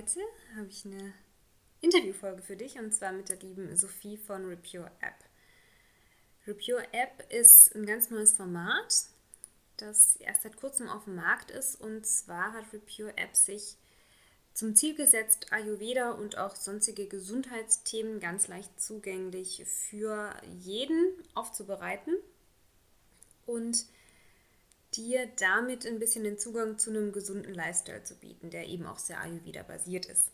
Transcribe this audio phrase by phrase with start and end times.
[0.00, 0.20] Heute
[0.56, 1.12] habe ich eine
[1.82, 5.16] Interviewfolge für dich und zwar mit der lieben Sophie von Repure App.
[6.46, 8.94] Repure App ist ein ganz neues Format,
[9.76, 13.76] das erst seit kurzem auf dem Markt ist und zwar hat Repure App sich
[14.54, 22.14] zum Ziel gesetzt, Ayurveda und auch sonstige Gesundheitsthemen ganz leicht zugänglich für jeden aufzubereiten
[23.44, 23.84] und
[25.00, 28.98] dir damit ein bisschen den Zugang zu einem gesunden Lifestyle zu bieten, der eben auch
[28.98, 30.30] sehr Ayurveda basiert ist.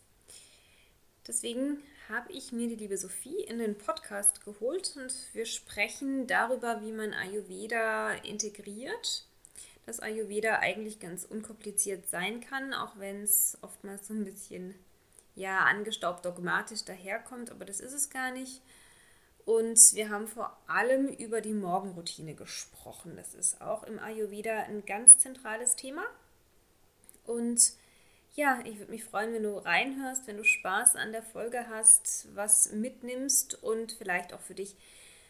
[1.25, 6.81] Deswegen habe ich mir die liebe Sophie in den Podcast geholt und wir sprechen darüber,
[6.81, 9.25] wie man Ayurveda integriert.
[9.85, 14.75] Dass Ayurveda eigentlich ganz unkompliziert sein kann, auch wenn es oftmals so ein bisschen
[15.35, 18.61] ja angestaubt dogmatisch daherkommt, aber das ist es gar nicht.
[19.47, 23.15] Und wir haben vor allem über die Morgenroutine gesprochen.
[23.15, 26.03] Das ist auch im Ayurveda ein ganz zentrales Thema.
[27.25, 27.71] Und
[28.35, 32.27] ja, ich würde mich freuen, wenn du reinhörst, wenn du Spaß an der Folge hast,
[32.35, 34.75] was mitnimmst und vielleicht auch für dich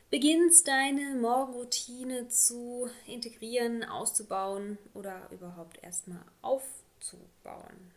[0.10, 7.94] beginnst, deine Morgenroutine zu integrieren, auszubauen oder überhaupt erstmal aufzubauen.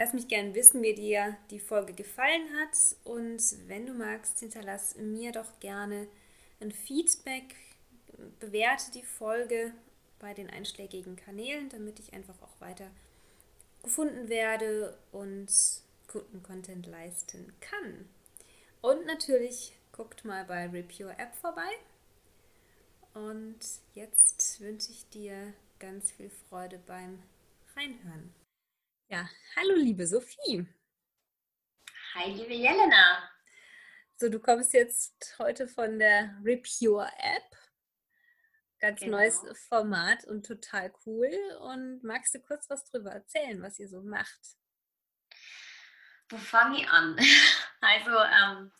[0.00, 4.96] Lass mich gerne wissen, wie dir die Folge gefallen hat und wenn du magst, hinterlass
[4.96, 6.08] mir doch gerne
[6.58, 7.54] ein Feedback,
[8.38, 9.74] bewerte die Folge
[10.18, 12.90] bei den einschlägigen Kanälen, damit ich einfach auch weiter
[13.82, 15.52] gefunden werde und
[16.10, 18.08] guten Content leisten kann.
[18.80, 21.70] Und natürlich guckt mal bei Repure App vorbei.
[23.12, 23.58] Und
[23.94, 27.22] jetzt wünsche ich dir ganz viel Freude beim
[27.76, 28.39] Reinhören.
[29.12, 30.64] Ja, hallo liebe Sophie.
[32.14, 33.28] Hi liebe Jelena.
[34.14, 37.56] So, du kommst jetzt heute von der Repure App.
[38.78, 39.16] Ganz genau.
[39.16, 41.28] neues Format und total cool.
[41.60, 44.56] Und magst du kurz was drüber erzählen, was ihr so macht?
[46.28, 47.18] Wo fange ich an?
[47.80, 48.70] Also, ähm,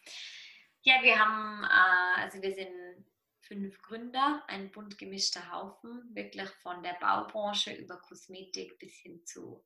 [0.83, 3.05] ja, wir haben, äh, also wir sind
[3.41, 9.65] fünf Gründer, ein bunt gemischter Haufen, wirklich von der Baubranche über Kosmetik bis hin zu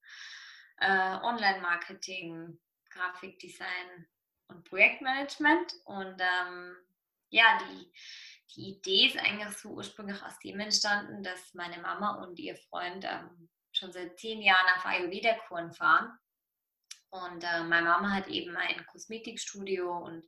[0.79, 2.59] äh, Online-Marketing,
[2.91, 4.09] Grafikdesign
[4.49, 5.75] und Projektmanagement.
[5.85, 6.77] Und ähm,
[7.31, 7.93] ja, die,
[8.55, 13.05] die Idee ist eigentlich so ursprünglich aus dem entstanden, dass meine Mama und ihr Freund
[13.05, 16.17] ähm, schon seit zehn Jahren auf Ayurveda-Kuren fahren.
[17.11, 20.25] Und äh, meine Mama hat eben ein Kosmetikstudio und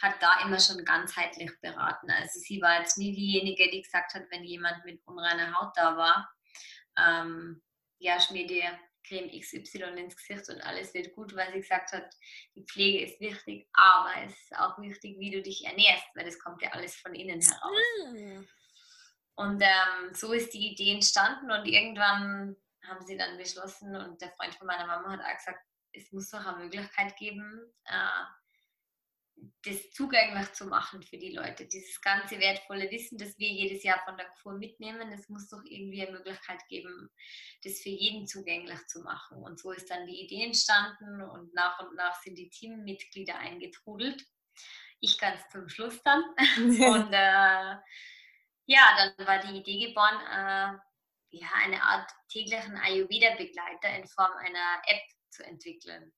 [0.00, 2.10] hat da immer schon ganzheitlich beraten.
[2.12, 5.96] Also sie war jetzt nie diejenige, die gesagt hat, wenn jemand mit unreiner Haut da
[5.96, 6.32] war,
[6.96, 7.60] ähm,
[7.98, 12.14] ja, schmier dir Creme XY ins Gesicht und alles wird gut, weil sie gesagt hat,
[12.54, 16.38] die Pflege ist wichtig, aber es ist auch wichtig, wie du dich ernährst, weil das
[16.38, 18.12] kommt ja alles von innen heraus.
[18.12, 18.48] Mhm.
[19.34, 24.32] Und ähm, so ist die Idee entstanden und irgendwann haben sie dann beschlossen und der
[24.32, 28.24] Freund von meiner Mama hat auch gesagt, es muss doch eine Möglichkeit geben, äh,
[29.64, 31.66] das zugänglich zu machen für die Leute.
[31.66, 35.62] Dieses ganze wertvolle Wissen, das wir jedes Jahr von der Kur mitnehmen, es muss doch
[35.64, 37.10] irgendwie eine Möglichkeit geben,
[37.64, 39.38] das für jeden zugänglich zu machen.
[39.38, 44.24] Und so ist dann die Idee entstanden und nach und nach sind die Teammitglieder eingetrudelt.
[45.00, 46.22] Ich ganz zum Schluss dann.
[46.58, 47.76] und äh,
[48.66, 50.78] ja, dann war die Idee geboren, äh,
[51.30, 56.12] ja, eine Art täglichen Ayurveda-Begleiter in Form einer App zu entwickeln.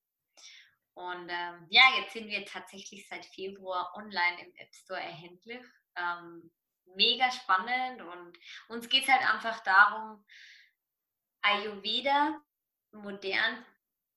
[0.94, 5.64] Und ähm, ja, jetzt sind wir tatsächlich seit Februar online im App Store erhältlich.
[5.96, 6.50] Ähm,
[6.96, 10.24] mega spannend und uns geht es halt einfach darum,
[11.42, 12.40] Ayurveda
[12.92, 13.64] modern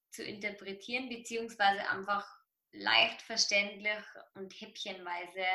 [0.09, 2.28] zu interpretieren, beziehungsweise einfach
[2.72, 4.03] leicht verständlich
[4.34, 5.45] und häppchenweise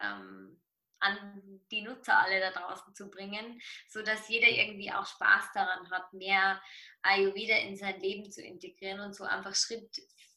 [0.00, 0.60] ähm,
[1.00, 6.12] an die Nutzer alle da draußen zu bringen, sodass jeder irgendwie auch Spaß daran hat,
[6.12, 6.60] mehr
[7.02, 9.90] Ayurveda in sein Leben zu integrieren und so einfach Schritt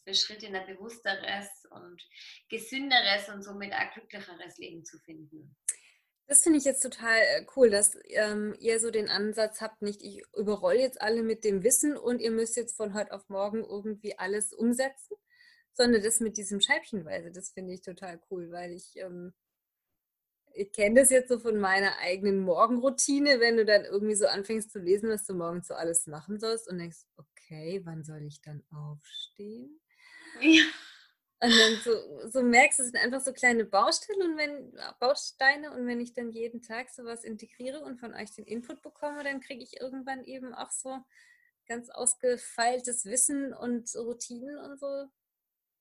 [0.03, 2.01] für Schritt in ein bewussteres und
[2.49, 5.55] gesünderes und somit ein glücklicheres Leben zu finden.
[6.27, 10.01] Das finde ich jetzt total äh, cool, dass ähm, ihr so den Ansatz habt, nicht
[10.01, 13.65] ich überrolle jetzt alle mit dem Wissen und ihr müsst jetzt von heute auf morgen
[13.65, 15.17] irgendwie alles umsetzen,
[15.73, 19.33] sondern das mit diesem Scheibchenweise, das finde ich total cool, weil ich ähm,
[20.53, 24.71] ich kenne das jetzt so von meiner eigenen Morgenroutine, wenn du dann irgendwie so anfängst
[24.71, 28.41] zu lesen, was du morgens so alles machen sollst und denkst, okay, wann soll ich
[28.41, 29.79] dann aufstehen?
[30.39, 30.63] Ja.
[31.43, 35.71] Und dann so, so merkst du, es sind einfach so kleine Baustellen und wenn Bausteine
[35.71, 39.41] und wenn ich dann jeden Tag sowas integriere und von euch den Input bekomme, dann
[39.41, 40.99] kriege ich irgendwann eben auch so
[41.67, 45.07] ganz ausgefeiltes Wissen und Routinen und so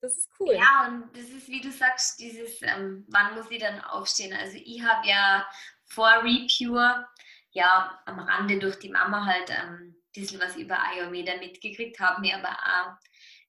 [0.01, 0.55] das ist cool.
[0.55, 4.33] Ja, und das ist, wie du sagst, dieses, ähm, wann muss ich dann aufstehen?
[4.33, 5.47] Also ich habe ja
[5.85, 7.07] vor Repure,
[7.51, 12.37] ja, am Rande durch die Mama halt ähm, bisschen was über Ayurveda mitgekriegt, habe mir
[12.37, 12.97] aber auch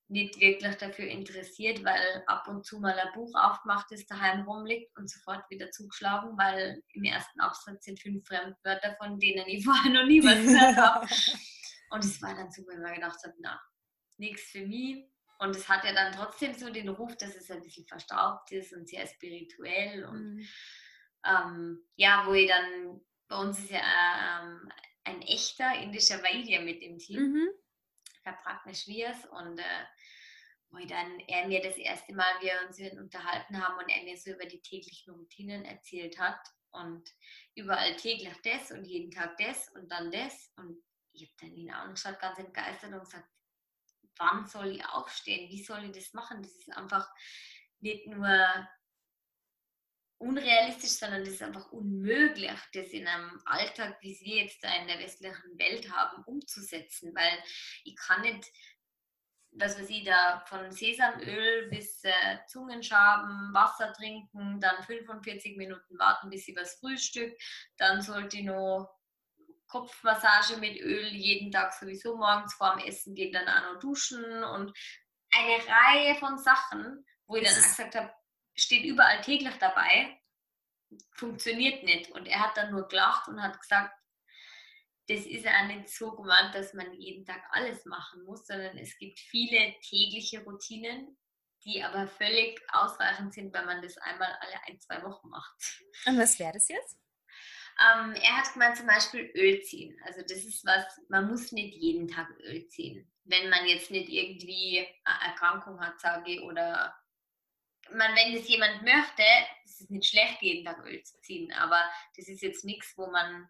[0.07, 4.95] nicht wirklich dafür interessiert, weil ab und zu mal ein Buch aufgemacht ist, daheim rumliegt
[4.97, 9.91] und sofort wieder zugeschlagen, weil im ersten Absatz sind fünf Fremdwörter, von denen ich vorher
[9.91, 11.07] noch nie was gehört habe.
[11.91, 13.61] Und es war dann so, wenn man gedacht hat, na,
[14.17, 15.05] nichts für mich.
[15.41, 18.73] Und es hat ja dann trotzdem so den Ruf, dass es ein bisschen verstaubt ist
[18.73, 20.05] und sehr spirituell.
[20.05, 20.47] Und mhm.
[21.25, 24.71] ähm, ja, wo ich dann, bei uns ist ja ähm,
[25.03, 27.21] ein echter indischer Vaidya mit im Team.
[27.21, 27.49] Mhm.
[28.21, 29.85] Herr Pragnesh Vias und äh,
[30.69, 34.17] wo ich dann er mir das erste Mal wir uns unterhalten haben und er mir
[34.17, 36.39] so über die täglichen Routinen erzählt hat
[36.69, 37.09] und
[37.55, 40.77] überall täglich das und jeden Tag das und dann das und
[41.13, 43.27] ich habe dann ihn angeschaut, ganz entgeistert und gesagt,
[44.21, 45.49] wann soll ich aufstehen?
[45.49, 46.41] Wie soll ich das machen?
[46.41, 47.09] Das ist einfach
[47.79, 48.67] nicht nur
[50.19, 54.87] unrealistisch, sondern das ist einfach unmöglich, das in einem Alltag, wie wir jetzt da in
[54.87, 57.43] der westlichen Welt haben, umzusetzen, weil
[57.83, 58.45] ich kann nicht,
[59.53, 66.29] was weiß ich, da von Sesamöl bis äh, Zungenschaben, Wasser trinken, dann 45 Minuten warten
[66.29, 67.35] bis übers Frühstück,
[67.77, 69.00] dann sollte ich noch
[69.71, 74.77] Kopfmassage mit Öl jeden Tag sowieso morgens vorm Essen gehen, dann auch noch duschen und
[75.33, 78.13] eine Reihe von Sachen, wo ich dann gesagt habe,
[78.53, 80.19] steht überall täglich dabei,
[81.13, 82.11] funktioniert nicht.
[82.11, 83.95] Und er hat dann nur gelacht und hat gesagt,
[85.07, 88.97] das ist ja nicht so gemeint, dass man jeden Tag alles machen muss, sondern es
[88.97, 91.17] gibt viele tägliche Routinen,
[91.63, 95.81] die aber völlig ausreichend sind, wenn man das einmal alle ein, zwei Wochen macht.
[96.05, 97.00] Und was wäre das jetzt?
[97.81, 99.99] Ähm, er hat gemeint zum Beispiel Öl ziehen.
[100.05, 103.11] Also das ist was, man muss nicht jeden Tag Öl ziehen.
[103.23, 106.95] Wenn man jetzt nicht irgendwie eine Erkrankung hat, sage ich, oder
[107.91, 109.23] man, wenn das jemand möchte,
[109.65, 111.83] ist es nicht schlecht, jeden Tag Öl zu ziehen, aber
[112.15, 113.49] das ist jetzt nichts, wo man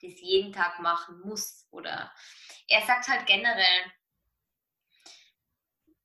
[0.00, 1.66] das jeden Tag machen muss.
[1.70, 2.12] Oder
[2.68, 3.92] er sagt halt generell,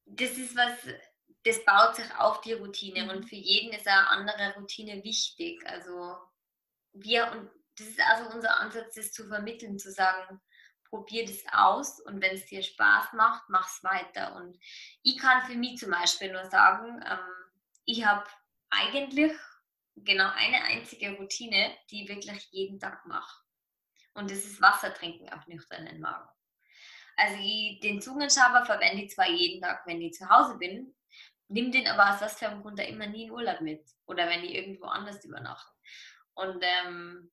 [0.05, 0.73] das ist was,
[1.43, 3.27] das baut sich auf die Routine und mhm.
[3.27, 5.65] für jeden ist eine andere Routine wichtig.
[5.65, 6.17] Also
[6.95, 10.41] wir, und das ist also unser Ansatz, das zu vermitteln, zu sagen,
[10.89, 14.35] probier das aus und wenn es dir Spaß macht, mach es weiter.
[14.35, 14.57] Und
[15.03, 17.51] ich kann für mich zum Beispiel nur sagen, ähm,
[17.85, 18.25] ich habe
[18.69, 19.33] eigentlich
[19.95, 23.41] genau eine einzige Routine, die ich wirklich jeden Tag mache.
[24.13, 26.29] Und das ist Wasser trinken auf nüchternen Magen.
[27.17, 30.95] Also ich, den Zungenschaber verwende ich zwar jeden Tag, wenn ich zu Hause bin,
[31.47, 34.43] nimm den aber aus was für einem Grund immer nie in Urlaub mit oder wenn
[34.43, 35.74] ich irgendwo anders übernachte.
[36.35, 37.31] Und ähm,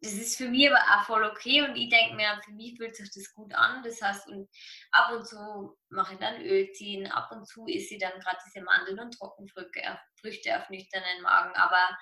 [0.00, 2.94] das ist für mich aber auch voll okay und ich denke mir, für mich fühlt
[2.94, 3.82] sich das gut an.
[3.82, 4.48] Das heißt, und
[4.92, 8.38] ab und zu mache ich dann Öl ziehen, ab und zu esse ich dann gerade
[8.46, 11.54] diese Mandeln und Trockenfrüchte Früchte auf nüchternen Magen.
[11.56, 11.96] Aber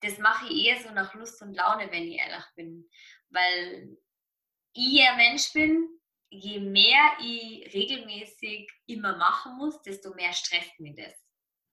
[0.00, 2.88] das mache ich eher so nach Lust und Laune, wenn ich ehrlich bin.
[3.28, 3.96] Weil
[4.72, 5.88] ich ein Mensch bin,
[6.30, 11.29] je mehr ich regelmäßig immer machen muss, desto mehr stresst mich das.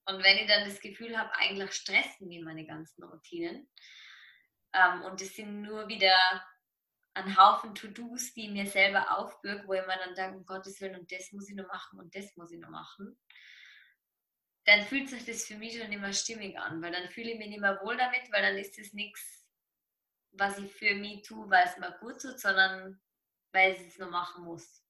[0.08, 3.70] Und wenn ich dann das Gefühl habe, eigentlich stressen mich meine ganzen Routinen,
[4.72, 6.16] ähm, und es sind nur wieder
[7.14, 10.80] ein Haufen To-Dos, die ich mir selber aufbürge, wo ich mir dann denke, um Gottes
[10.80, 13.18] Willen, und das muss ich noch machen und das muss ich noch machen.
[14.64, 17.48] Dann fühlt sich das für mich schon immer stimmig an, weil dann fühle ich mich
[17.48, 19.46] nicht mehr wohl damit, weil dann ist es nichts,
[20.32, 22.98] was ich für mich tue, weil es mir gut tut, sondern
[23.52, 24.82] weil ich es noch machen muss.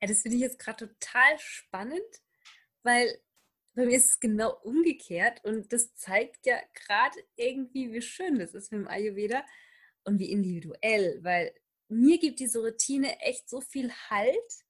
[0.00, 2.22] Ja, das finde ich jetzt gerade total spannend,
[2.82, 3.20] weil
[3.74, 8.54] bei mir ist es genau umgekehrt und das zeigt ja gerade irgendwie, wie schön das
[8.54, 9.44] ist mit dem Ayurveda
[10.04, 11.54] und wie individuell, weil
[11.88, 14.64] mir gibt diese Routine echt so viel Halt,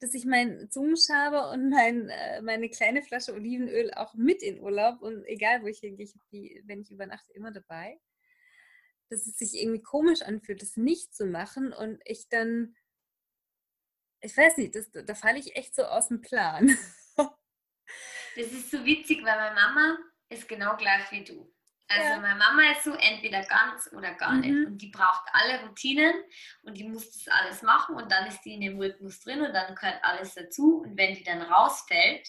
[0.00, 5.02] dass ich meinen Zungenschaber und mein, äh, meine kleine Flasche Olivenöl auch mit in Urlaub
[5.02, 7.98] und egal wo ich hingehe, ich die, wenn ich übernachte, immer dabei,
[9.08, 12.76] dass es sich irgendwie komisch anfühlt, das nicht zu machen und ich dann,
[14.20, 16.76] ich weiß nicht, das, da falle ich echt so aus dem Plan.
[18.36, 19.98] Das ist so witzig, weil meine Mama
[20.28, 21.54] ist genau gleich wie du.
[21.86, 22.20] Also ja.
[22.20, 24.40] meine Mama ist so entweder ganz oder gar mhm.
[24.40, 24.66] nicht.
[24.66, 26.14] Und die braucht alle Routinen
[26.62, 29.52] und die muss das alles machen und dann ist die in dem Rhythmus drin und
[29.52, 30.82] dann gehört alles dazu.
[30.82, 32.26] Und wenn die dann rausfällt,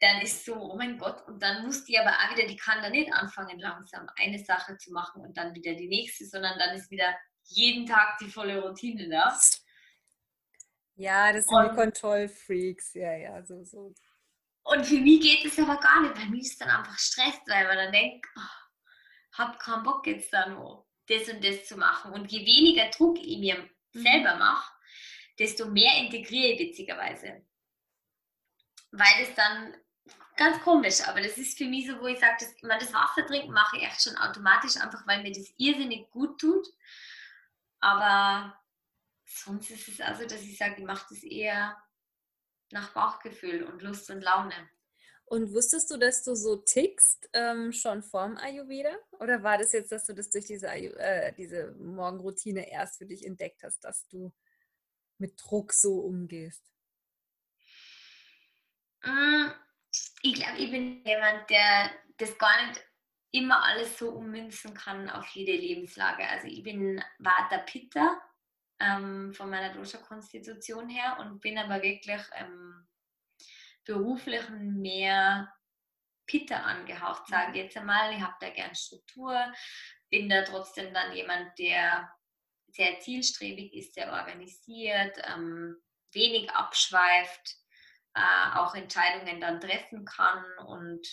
[0.00, 2.82] dann ist so, oh mein Gott, und dann muss die aber auch wieder, die kann
[2.82, 6.74] da nicht anfangen, langsam eine Sache zu machen und dann wieder die nächste, sondern dann
[6.76, 9.38] ist wieder jeden Tag die volle Routine da.
[10.96, 13.94] Ja, das sind und, die Kontrollfreaks, ja, ja, so, so.
[14.64, 16.14] Und für mich geht es aber gar nicht.
[16.14, 20.06] Bei mir ist es dann einfach Stress, weil man dann denkt, oh, hab keinen Bock
[20.06, 22.12] jetzt da nur das und das zu machen.
[22.12, 24.02] Und je weniger Druck ich mir mhm.
[24.02, 24.72] selber mache,
[25.38, 27.44] desto mehr integriere ich witzigerweise.
[28.92, 29.74] Weil es dann
[30.36, 33.52] ganz komisch, aber das ist für mich so, wo ich sage, man das Wasser trinken
[33.52, 36.66] mache ich echt schon automatisch, einfach weil mir das irrsinnig gut tut.
[37.80, 38.58] Aber
[39.24, 41.76] sonst ist es also, dass ich sage, ich mache das eher
[42.72, 44.54] nach Bauchgefühl und Lust und Laune.
[45.24, 48.94] Und wusstest du, dass du so tickst ähm, schon vorm Ayurveda?
[49.12, 53.24] Oder war das jetzt, dass du das durch diese, äh, diese Morgenroutine erst für dich
[53.24, 54.32] entdeckt hast, dass du
[55.16, 56.62] mit Druck so umgehst?
[59.02, 59.46] Mm,
[60.22, 62.84] ich glaube, ich bin jemand, der das gar nicht
[63.30, 66.28] immer alles so ummünzen kann auf jede Lebenslage.
[66.28, 68.20] Also ich bin Vata Pitta
[68.82, 72.88] ähm, von meiner Dosha-Konstitution her und bin aber wirklich ähm,
[73.84, 75.52] beruflich mehr
[76.26, 78.12] Pitta angehaucht, sage ich jetzt einmal.
[78.12, 79.38] Ich habe da gern Struktur,
[80.08, 82.10] bin da trotzdem dann jemand, der
[82.68, 85.76] sehr zielstrebig ist, sehr organisiert, ähm,
[86.12, 87.56] wenig abschweift,
[88.14, 91.06] äh, auch Entscheidungen dann treffen kann und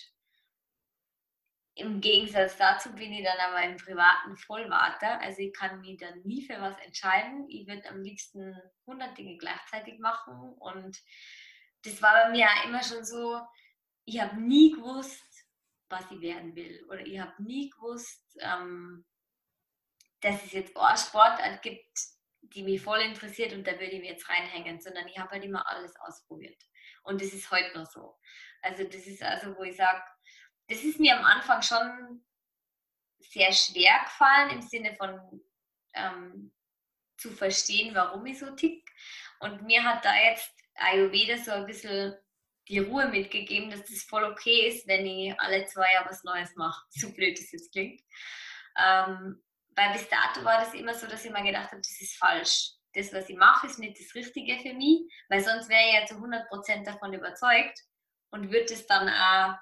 [1.80, 5.20] im Gegensatz dazu bin ich dann aber im privaten Vollwarter.
[5.22, 7.48] Also ich kann mich dann nie für was entscheiden.
[7.50, 8.56] Ich würde am liebsten
[8.86, 10.54] 100 Dinge gleichzeitig machen.
[10.60, 11.00] Und
[11.84, 13.40] das war bei mir auch immer schon so,
[14.06, 15.24] ich habe nie gewusst,
[15.90, 16.86] was ich werden will.
[16.90, 19.06] Oder ich habe nie gewusst, ähm,
[20.22, 21.98] dass es jetzt eine Sportart gibt,
[22.42, 25.44] die mich voll interessiert und da würde ich mich jetzt reinhängen, sondern ich habe halt
[25.44, 26.62] immer alles ausprobiert.
[27.04, 28.18] Und das ist heute noch so.
[28.62, 30.02] Also das ist also, wo ich sage,
[30.70, 32.24] das ist mir am Anfang schon
[33.20, 35.42] sehr schwer gefallen im Sinne von
[35.94, 36.52] ähm,
[37.18, 38.90] zu verstehen, warum ich so tick.
[39.40, 42.16] Und mir hat da jetzt Ayurveda so ein bisschen
[42.68, 46.56] die Ruhe mitgegeben, dass das voll okay ist, wenn ich alle zwei Jahre was Neues
[46.56, 48.02] mache, so blöd es jetzt klingt.
[48.78, 49.44] Ähm,
[49.76, 52.72] weil bis dato war das immer so, dass ich mir gedacht habe, das ist falsch.
[52.94, 56.06] Das, was ich mache, ist nicht das Richtige für mich, weil sonst wäre ich ja
[56.06, 57.80] zu 100% davon überzeugt
[58.32, 59.58] und würde es dann auch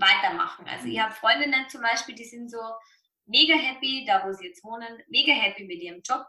[0.00, 0.66] weitermachen.
[0.68, 1.02] Also ich mhm.
[1.02, 2.60] habe Freundinnen zum Beispiel, die sind so
[3.26, 6.26] mega happy, da wo sie jetzt wohnen, mega happy mit ihrem Job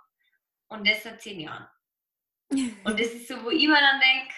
[0.68, 1.68] und das seit zehn Jahren.
[2.50, 4.34] Und das ist so, wo ich mir dann denke,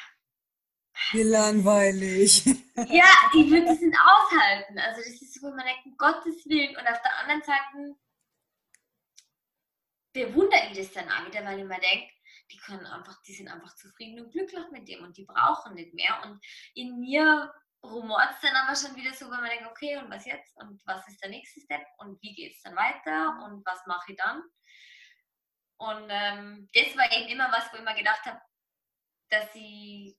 [1.11, 2.43] wie langweilig.
[2.89, 4.79] Ja, ich würde das nicht aushalten.
[4.79, 6.75] Also das ist so, wo man denkt, um Gottes Willen.
[6.75, 7.95] Und auf der anderen Seite
[10.11, 12.09] bewundere ich das dann auch wieder, weil ich mir denke,
[12.51, 15.93] die können einfach, die sind einfach zufrieden und glücklich mit dem und die brauchen nicht
[15.93, 16.19] mehr.
[16.25, 20.09] Und in mir rumort es dann aber schon wieder so, wenn man denkt, okay, und
[20.09, 20.55] was jetzt?
[20.57, 21.85] Und was ist der nächste Step?
[21.97, 23.43] Und wie geht es dann weiter?
[23.45, 24.43] Und was mache ich dann?
[25.77, 28.41] Und ähm, das war eben immer was, wo ich mir gedacht habe,
[29.29, 30.17] dass ich,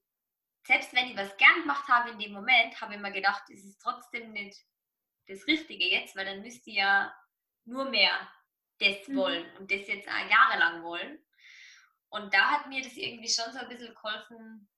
[0.67, 3.65] selbst wenn ich was gern gemacht habe in dem Moment, habe ich mir gedacht, es
[3.65, 4.59] ist trotzdem nicht
[5.27, 7.15] das Richtige jetzt, weil dann müsste ich ja
[7.65, 8.31] nur mehr
[8.79, 9.17] das mhm.
[9.17, 11.25] wollen und das jetzt auch jahrelang wollen.
[12.11, 14.69] Und da hat mir das irgendwie schon so ein bisschen geholfen,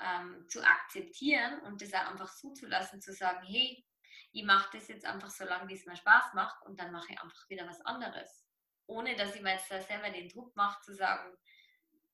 [0.00, 3.84] ähm, zu akzeptieren und das auch einfach zuzulassen, zu sagen, hey,
[4.32, 7.12] ich mache das jetzt einfach so lange, wie es mir Spaß macht und dann mache
[7.12, 8.46] ich einfach wieder was anderes.
[8.86, 11.36] Ohne dass ich mir jetzt selber den Druck mache, zu sagen,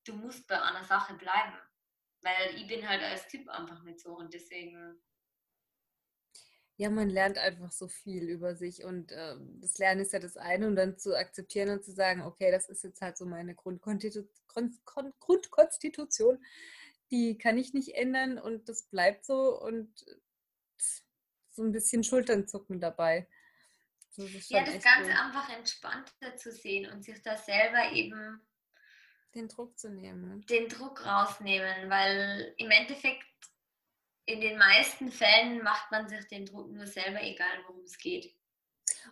[0.04, 1.56] du musst bei einer Sache bleiben.
[2.22, 5.00] Weil ich bin halt als Typ einfach nicht so und deswegen.
[6.76, 10.36] Ja, man lernt einfach so viel über sich und äh, das Lernen ist ja das
[10.36, 13.54] eine und dann zu akzeptieren und zu sagen, okay, das ist jetzt halt so meine
[13.54, 16.42] Grundkonstitu Grundkonstitution
[17.10, 19.92] die kann ich nicht ändern und das bleibt so und
[21.50, 23.28] so ein bisschen Schulternzucken dabei.
[24.16, 25.16] Das ja, das Ganze cool.
[25.16, 28.40] einfach entspannter zu sehen und sich da selber eben
[29.34, 30.28] den Druck zu nehmen.
[30.28, 30.40] Ne?
[30.46, 33.24] Den Druck rausnehmen, weil im Endeffekt
[34.24, 38.34] in den meisten Fällen macht man sich den Druck nur selber, egal worum es geht.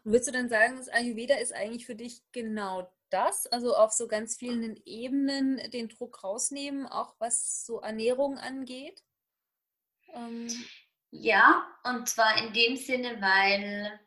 [0.05, 3.93] Und würdest du dann sagen, das Ayurveda ist eigentlich für dich genau das, also auf
[3.93, 9.03] so ganz vielen Ebenen den Druck rausnehmen, auch was so Ernährung angeht?
[10.13, 10.49] Ähm.
[11.11, 14.01] Ja, und zwar in dem Sinne, weil,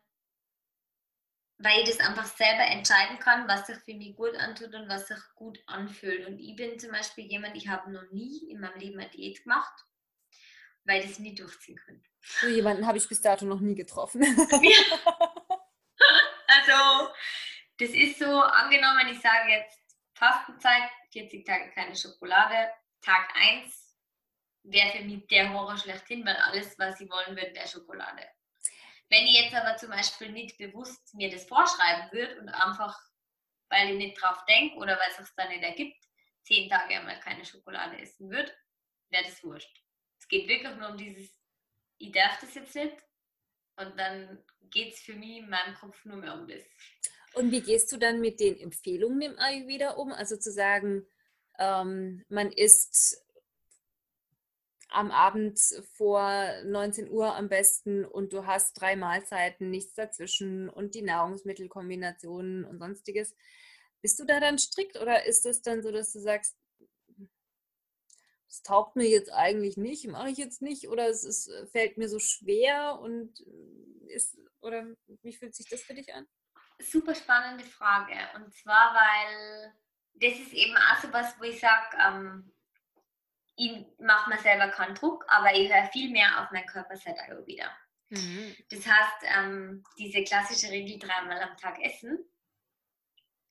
[1.58, 5.08] weil ich das einfach selber entscheiden kann, was sich für mich gut antut und was
[5.08, 6.28] sich gut anfühlt.
[6.28, 9.44] Und ich bin zum Beispiel jemand, ich habe noch nie in meinem Leben eine Diät
[9.44, 9.86] gemacht,
[10.84, 12.08] weil ich es nie durchziehen könnte.
[12.42, 14.22] So jemanden habe ich bis dato noch nie getroffen.
[16.48, 17.10] also
[17.80, 19.80] das ist so, angenommen, ich sage jetzt
[20.14, 22.72] Fastenzeit, 40 Tage keine Schokolade,
[23.02, 23.98] Tag 1
[24.64, 28.28] wäre für mich der Horror schlechthin, weil alles, was sie wollen würden, wäre Schokolade.
[29.10, 33.00] Wenn ich jetzt aber zum Beispiel nicht bewusst mir das vorschreiben würde und einfach,
[33.70, 36.04] weil ich nicht drauf denke oder weil es sich dann nicht ergibt,
[36.44, 38.54] zehn Tage einmal keine Schokolade essen würde,
[39.10, 39.82] wäre das wurscht.
[40.20, 41.42] Es geht wirklich nur um dieses,
[41.98, 42.98] ich darf das jetzt nicht
[43.78, 46.64] und dann geht es für mich in meinem Kopf nur mehr um das.
[47.40, 50.12] Und wie gehst du dann mit den Empfehlungen im Ayurveda um?
[50.12, 51.06] Also zu sagen,
[51.58, 53.24] ähm, man isst
[54.90, 55.58] am Abend
[55.94, 62.66] vor 19 Uhr am besten und du hast drei Mahlzeiten, nichts dazwischen und die Nahrungsmittelkombinationen
[62.66, 63.34] und sonstiges.
[64.02, 66.58] Bist du da dann strikt oder ist es dann so, dass du sagst,
[68.50, 72.10] es taugt mir jetzt eigentlich nicht, mache ich jetzt nicht oder es ist, fällt mir
[72.10, 73.40] so schwer und
[74.08, 74.86] ist, oder
[75.22, 76.28] wie fühlt sich das für dich an?
[76.80, 78.16] Super spannende Frage.
[78.36, 79.74] Und zwar, weil
[80.14, 82.52] das ist eben auch so was, wo ich sage, ähm,
[83.56, 87.20] ich mache mir selber keinen Druck, aber ich höre viel mehr auf meinen Körper seit
[87.20, 87.70] auch wieder.
[88.10, 88.56] Mhm.
[88.70, 92.18] Das heißt, ähm, diese klassische Regel dreimal am Tag essen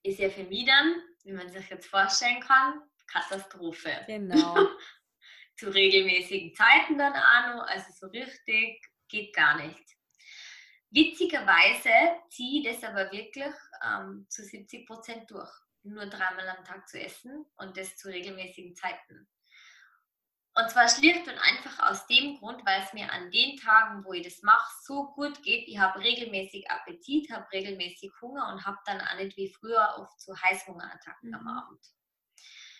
[0.02, 4.04] ist ja für mich dann, wie man sich jetzt vorstellen kann, Katastrophe.
[4.06, 4.56] Genau.
[5.56, 9.97] Zu regelmäßigen Zeiten dann auch noch, also so richtig geht gar nicht.
[10.90, 11.90] Witzigerweise
[12.30, 13.52] ziehe ich das aber wirklich
[13.84, 15.50] ähm, zu 70 Prozent durch,
[15.82, 19.28] nur dreimal am Tag zu essen und das zu regelmäßigen Zeiten.
[20.54, 24.12] Und zwar schlicht und einfach aus dem Grund, weil es mir an den Tagen, wo
[24.12, 25.68] ich das mache, so gut geht.
[25.68, 30.20] Ich habe regelmäßig Appetit, habe regelmäßig Hunger und habe dann auch nicht wie früher oft
[30.20, 31.34] so Heißhungerattacken mhm.
[31.34, 31.80] am Abend.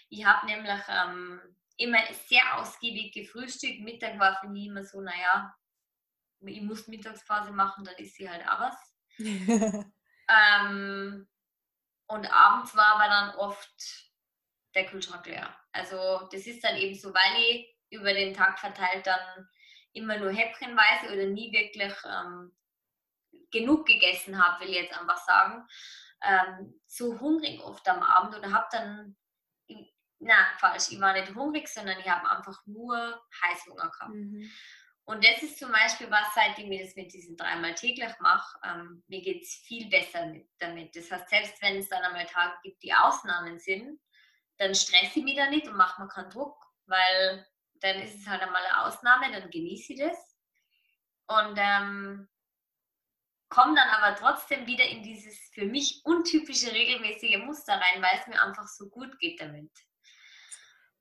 [0.08, 1.40] Ich habe nämlich ähm,
[1.76, 3.80] immer sehr ausgiebig gefrühstückt.
[3.80, 5.54] Mittag war für mich immer so, naja,
[6.40, 8.76] ich muss Mittagspause machen, dann ist sie halt auch was.
[9.18, 11.28] ähm,
[12.06, 14.08] und abends war aber dann oft
[14.74, 15.54] der Kühlschrank leer.
[15.72, 19.48] Also das ist dann eben so, weil ich über den Tag verteilt dann
[19.92, 22.54] immer nur häppchenweise oder nie wirklich ähm,
[23.50, 25.66] genug gegessen habe, will ich jetzt einfach sagen,
[26.22, 29.16] ähm, so hungrig oft am Abend oder habe dann,
[30.18, 34.14] na falsch, ich war nicht hungrig, sondern ich habe einfach nur Heißhunger gehabt.
[34.14, 34.50] Mhm.
[35.08, 39.02] Und das ist zum Beispiel was, seitdem ich das mit diesen dreimal täglich mache, ähm,
[39.08, 40.94] mir geht es viel besser mit, damit.
[40.94, 43.98] Das heißt, selbst wenn es dann einmal Tage gibt, die Ausnahmen sind,
[44.58, 47.46] dann stresse ich mich da nicht und mache mir keinen Druck, weil
[47.76, 50.36] dann ist es halt einmal eine Ausnahme, dann genieße ich das.
[51.26, 52.28] Und ähm,
[53.48, 58.26] komme dann aber trotzdem wieder in dieses für mich untypische regelmäßige Muster rein, weil es
[58.26, 59.72] mir einfach so gut geht damit.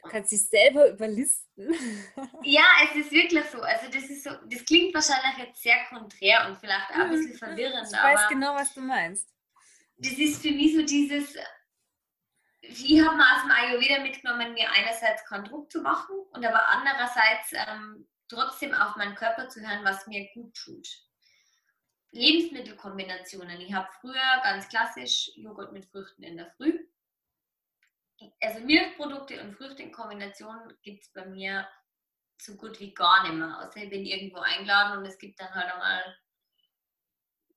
[0.08, 1.74] Du kannst dich selber überlisten.
[2.44, 3.60] ja, es ist wirklich so.
[3.62, 7.38] Also das ist so, das klingt wahrscheinlich jetzt sehr konträr und vielleicht auch ein bisschen
[7.38, 7.88] verwirrend.
[7.92, 9.28] Ich weiß genau, was du meinst.
[9.98, 11.36] Das ist für mich so dieses,
[12.62, 16.68] ich habe mal aus dem Ayurveda mitgenommen, mir einerseits keinen Druck zu machen und aber
[16.70, 20.88] andererseits ähm, trotzdem auf meinen Körper zu hören, was mir gut tut.
[22.12, 23.60] Lebensmittelkombinationen.
[23.62, 26.88] Ich habe früher ganz klassisch Joghurt mit Früchten in der Früh.
[28.42, 31.68] Also Milchprodukte und Früchte in Kombination gibt es bei mir
[32.40, 33.60] so gut wie gar nicht mehr.
[33.60, 36.18] Außer ich bin irgendwo eingeladen und es gibt dann halt einmal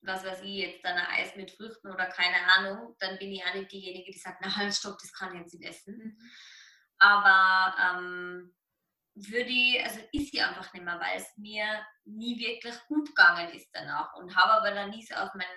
[0.03, 3.45] was weiß ich, jetzt dann ein Eis mit Früchten oder keine Ahnung, dann bin ich
[3.45, 5.97] auch nicht diejenige, die sagt, na halt, stopp, das kann ich jetzt nicht essen.
[5.97, 6.31] Mhm.
[6.99, 8.55] Aber ähm,
[9.15, 13.51] würde ich, also ist sie einfach nicht mehr, weil es mir nie wirklich gut gegangen
[13.53, 15.49] ist danach und habe aber dann nie so auf meinen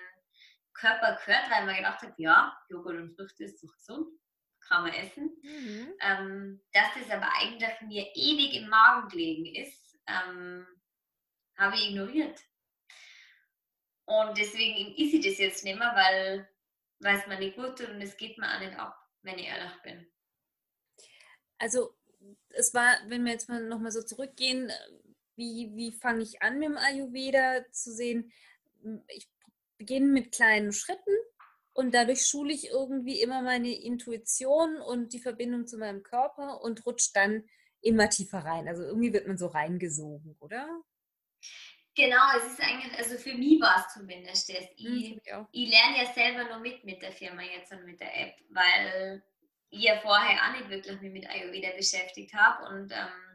[0.74, 4.08] Körper gehört, weil man gedacht hat, ja, Joghurt und Früchte ist doch gesund,
[4.68, 5.36] kann man essen.
[5.42, 5.94] Mhm.
[6.00, 10.66] Ähm, dass das aber eigentlich mir ewig im Magen gelegen ist, ähm,
[11.56, 12.40] habe ich ignoriert.
[14.06, 16.48] Und deswegen ist sie das jetzt nicht mehr, weil,
[17.00, 19.46] weil es mir nicht gut tut und es geht mir auch nicht ab, wenn ich
[19.46, 20.06] ehrlich bin.
[21.58, 21.96] Also
[22.50, 24.70] es war, wenn wir jetzt mal nochmal so zurückgehen,
[25.36, 28.32] wie, wie fange ich an mit dem Ayurveda zu sehen?
[29.08, 29.28] Ich
[29.78, 31.16] beginne mit kleinen Schritten
[31.74, 36.86] und dadurch schule ich irgendwie immer meine Intuition und die Verbindung zu meinem Körper und
[36.86, 37.44] rutsche dann
[37.82, 38.68] immer tiefer rein.
[38.68, 40.66] Also irgendwie wird man so reingesogen, oder?
[41.96, 44.64] Genau, es ist eigentlich, also für mich war es zumindest das.
[44.76, 45.48] Ich, mhm, ja.
[45.52, 49.22] ich lerne ja selber nur mit mit der Firma jetzt und mit der App, weil
[49.70, 53.34] ich ja vorher auch nicht wirklich mich mit Ayurveda beschäftigt habe und ähm,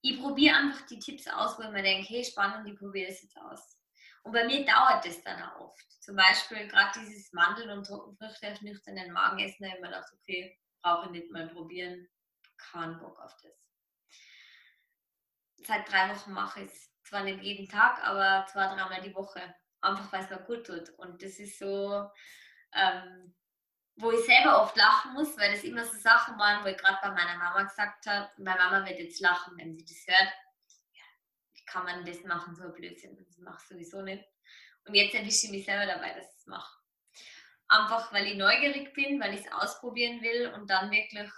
[0.00, 3.22] ich probiere einfach die Tipps aus, wo ich mir denke, hey, spannend, ich probiere das
[3.22, 3.73] jetzt aus.
[4.24, 6.02] Und bei mir dauert das dann auch oft.
[6.02, 9.88] Zum Beispiel gerade dieses Mandeln und Trockenfrüchte auf nüchternen Magen essen, da habe ich mir
[9.88, 12.08] gedacht, okay, brauche ich nicht mal probieren,
[12.56, 13.52] keinen Bock auf das.
[15.66, 19.54] Seit drei Wochen mache ich es zwar nicht jeden Tag, aber zwei, dreimal die Woche.
[19.80, 20.90] Einfach weil es mir gut tut.
[20.98, 22.10] Und das ist so,
[22.72, 23.34] ähm,
[23.96, 26.98] wo ich selber oft lachen muss, weil das immer so Sachen waren, wo ich gerade
[27.02, 30.32] bei meiner Mama gesagt habe, meine Mama wird jetzt lachen, wenn sie das hört.
[31.74, 33.16] Kann man das machen, so ein Blödsinn?
[33.16, 34.24] Das mache ich sowieso nicht.
[34.86, 36.72] Und jetzt erwische ich mich selber dabei, dass ich es mache.
[37.66, 41.28] Einfach weil ich neugierig bin, weil ich es ausprobieren will und dann wirklich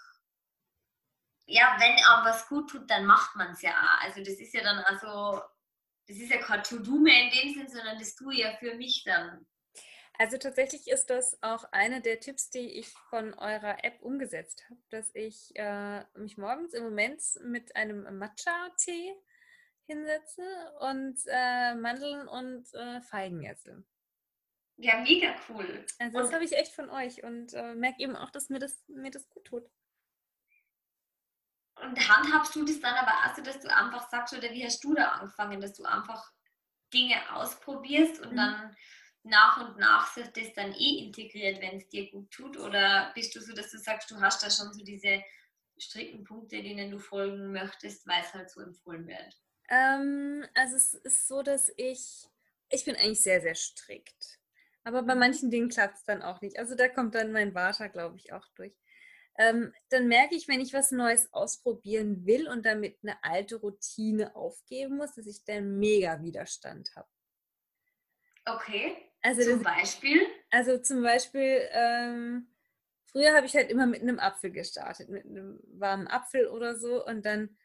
[1.46, 4.04] ja, wenn auch was gut tut, dann macht man es ja auch.
[4.04, 5.40] Also das ist ja dann also
[6.06, 8.74] das ist ja kein To-Do mehr in dem Sinn, sondern das tue ich ja für
[8.74, 9.46] mich dann.
[10.18, 14.80] Also tatsächlich ist das auch einer der Tipps, die ich von eurer App umgesetzt habe,
[14.90, 19.14] dass ich äh, mich morgens im Moment mit einem Matcha-Tee
[19.86, 20.42] hinsetze
[20.80, 23.84] und äh, Mandeln und äh, Feigen esse.
[24.78, 25.86] Ja, mega cool.
[25.98, 28.84] Also das habe ich echt von euch und äh, merke eben auch, dass mir das,
[28.88, 29.70] mir das gut tut.
[31.76, 34.82] Und handhabst du das dann aber auch so, dass du einfach sagst, oder wie hast
[34.84, 36.30] du da angefangen, dass du einfach
[36.92, 38.36] Dinge ausprobierst und mhm.
[38.36, 38.76] dann
[39.22, 42.56] nach und nach sich das dann eh integriert, wenn es dir gut tut?
[42.58, 45.22] Oder bist du so, dass du sagst, du hast da schon so diese
[45.78, 49.36] strikten Punkte, denen du folgen möchtest, weil es halt so empfohlen wird?
[49.68, 52.28] Ähm, also es ist so, dass ich,
[52.70, 54.38] ich bin eigentlich sehr, sehr strikt.
[54.84, 56.58] Aber bei manchen Dingen klappt es dann auch nicht.
[56.58, 58.76] Also da kommt dann mein Vater, glaube ich, auch durch.
[59.38, 64.34] Ähm, dann merke ich, wenn ich was Neues ausprobieren will und damit eine alte Routine
[64.34, 67.08] aufgeben muss, dass ich dann mega Widerstand habe.
[68.46, 68.96] Okay.
[69.22, 70.20] Also zum Beispiel?
[70.50, 72.48] Also zum Beispiel, ähm,
[73.06, 77.04] früher habe ich halt immer mit einem Apfel gestartet, mit einem warmen Apfel oder so
[77.04, 77.56] und dann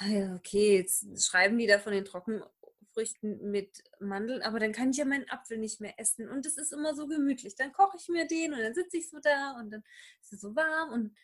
[0.00, 5.04] okay, jetzt schreiben die da von den Trockenfrüchten mit Mandeln, aber dann kann ich ja
[5.04, 6.28] meinen Apfel nicht mehr essen.
[6.28, 7.56] Und es ist immer so gemütlich.
[7.56, 9.82] Dann koche ich mir den und dann sitze ich so da und dann
[10.20, 11.16] ist es so warm und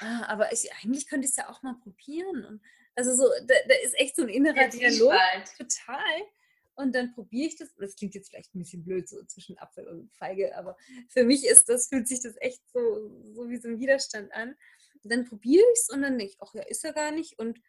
[0.00, 2.44] ah, aber ich, eigentlich könnte ich es ja auch mal probieren.
[2.44, 2.62] Und
[2.94, 5.14] also so, da, da ist echt so ein innerer Dialog.
[5.56, 6.22] Total.
[6.74, 7.74] Und dann probiere ich das.
[7.76, 10.76] Das klingt jetzt vielleicht ein bisschen blöd, so zwischen Apfel und Feige, aber
[11.08, 12.80] für mich ist das, fühlt sich das echt so,
[13.34, 14.56] so wie so ein Widerstand an.
[15.02, 17.38] Und dann probiere ich es und dann denke ich, ach ja, ist er gar nicht.
[17.38, 17.60] Und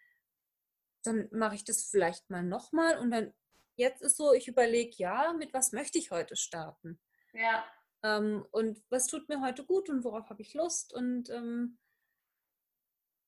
[1.03, 3.33] dann mache ich das vielleicht mal nochmal und dann,
[3.75, 6.99] jetzt ist so, ich überlege, ja, mit was möchte ich heute starten?
[7.33, 7.63] Ja.
[8.03, 10.93] Ähm, und was tut mir heute gut und worauf habe ich Lust?
[10.93, 11.77] Und ähm,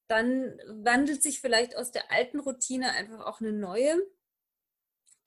[0.07, 3.95] dann wandelt sich vielleicht aus der alten Routine einfach auch eine neue.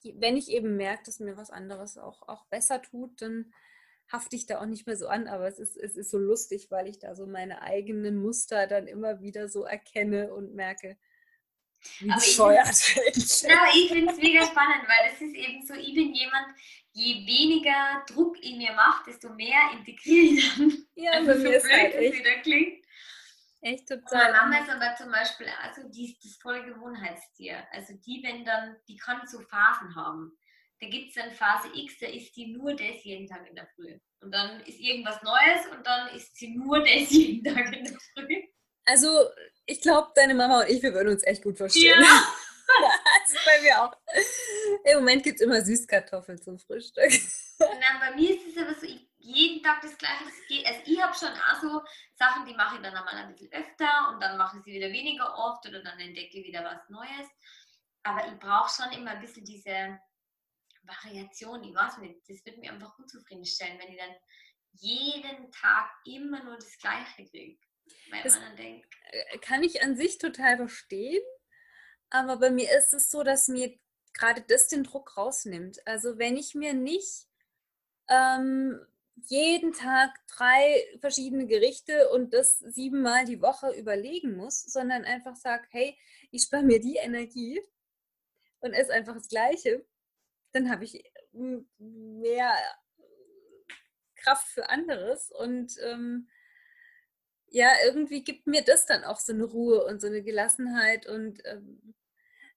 [0.03, 3.53] Wenn ich eben merke, dass mir was anderes auch, auch besser tut, dann
[4.13, 6.71] hafte ich da auch nicht mehr so an, aber es ist, es ist so lustig,
[6.71, 10.99] weil ich da so meine eigenen Muster dann immer wieder so erkenne und merke,
[12.03, 12.97] aber bescheuert.
[13.15, 16.49] Ich, ja, ich finde es mega spannend, weil es ist eben so, ich bin jemand,
[16.93, 20.87] je weniger Druck in mir macht, desto mehr integriere ich dann.
[20.95, 22.85] Ja, also so ist halt echt, wieder klingt.
[23.61, 24.33] Echt total.
[24.33, 27.67] Meine Mama ist aber zum Beispiel, also die ist das voll Gewohnheitstier.
[27.73, 30.39] Also die, wenn dann, die kann so Phasen haben.
[30.81, 33.67] Da gibt es dann Phase X, da ist die nur das jeden Tag in der
[33.75, 33.99] Früh.
[34.21, 37.99] Und dann ist irgendwas Neues und dann ist sie nur das jeden Tag in der
[38.13, 38.43] Früh.
[38.85, 39.09] Also
[39.67, 42.01] ich glaube, deine Mama und ich, wir würden uns echt gut verstehen.
[42.01, 42.23] Ja.
[43.23, 43.93] das ist bei mir auch.
[44.85, 47.11] Im Moment gibt es immer Süßkartoffeln zum Frühstück.
[47.59, 50.25] Nein, bei mir ist es aber so, ich, jeden Tag das Gleiche.
[50.67, 51.83] Also ich habe schon auch so
[52.15, 54.89] Sachen, die mache ich dann einmal ein bisschen öfter und dann mache ich sie wieder
[54.89, 57.29] weniger oft oder dann entdecke ich wieder was Neues.
[58.03, 59.99] Aber ich brauche schon immer ein bisschen diese
[60.83, 61.65] Variation.
[61.65, 64.15] Ich weiß nicht, das wird mir einfach unzufriedenstellen, wenn ich dann
[64.73, 67.59] jeden Tag immer nur das Gleiche kriege.
[68.23, 68.89] Das man dann denkt.
[69.11, 71.23] Äh, kann ich an sich total verstehen,
[72.11, 73.79] aber bei mir ist es so, dass mir
[74.13, 75.87] gerade das den Druck rausnimmt.
[75.87, 77.27] Also wenn ich mir nicht
[78.09, 78.81] ähm,
[79.27, 85.67] jeden Tag drei verschiedene Gerichte und das siebenmal die Woche überlegen muss, sondern einfach sage,
[85.71, 85.99] hey,
[86.31, 87.61] ich spare mir die Energie
[88.61, 89.85] und esse einfach das Gleiche,
[90.53, 91.05] dann habe ich
[91.79, 92.55] mehr
[94.17, 96.29] Kraft für anderes und ähm,
[97.55, 101.41] ja, irgendwie gibt mir das dann auch so eine Ruhe und so eine Gelassenheit und
[101.45, 101.95] ähm,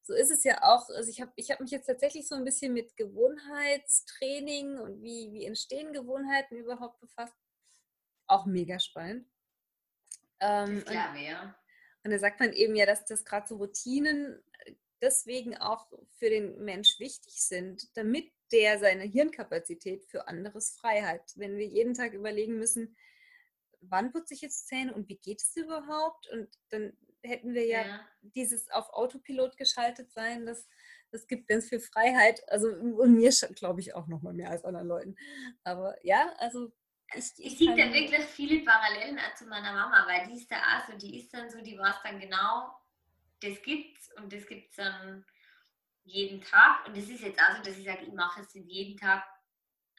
[0.01, 0.89] so ist es ja auch.
[0.89, 5.31] Also ich habe ich hab mich jetzt tatsächlich so ein bisschen mit Gewohnheitstraining und wie,
[5.31, 7.35] wie entstehen Gewohnheiten überhaupt befasst.
[8.25, 9.27] Auch mega spannend.
[10.39, 11.55] Ähm, das glaube, ja.
[12.03, 16.31] Und da sagt man eben ja, dass das gerade so Routinen äh, deswegen auch für
[16.31, 21.33] den Mensch wichtig sind, damit der seine Hirnkapazität für anderes frei hat.
[21.35, 22.97] Wenn wir jeden Tag überlegen müssen,
[23.81, 26.27] wann putze ich jetzt Zähne und wie geht es überhaupt?
[26.31, 28.07] Und dann hätten wir ja, ja.
[28.21, 30.67] dieses auf Autopilot geschaltet sein, das,
[31.11, 32.41] das gibt ganz viel Freiheit.
[32.49, 35.15] Also und mir glaube ich auch noch mal mehr als anderen Leuten.
[35.63, 36.71] Aber ja, also
[37.15, 40.57] ich, ich, ich sehe da wirklich viele Parallelen zu meiner Mama, weil die ist da
[40.57, 42.77] auch so, die ist dann so, die weiß dann genau,
[43.41, 45.25] das gibt's und das gibt es dann
[46.03, 46.85] jeden Tag.
[46.87, 49.23] Und das ist jetzt auch so, dass ich sage, ich mache es jeden Tag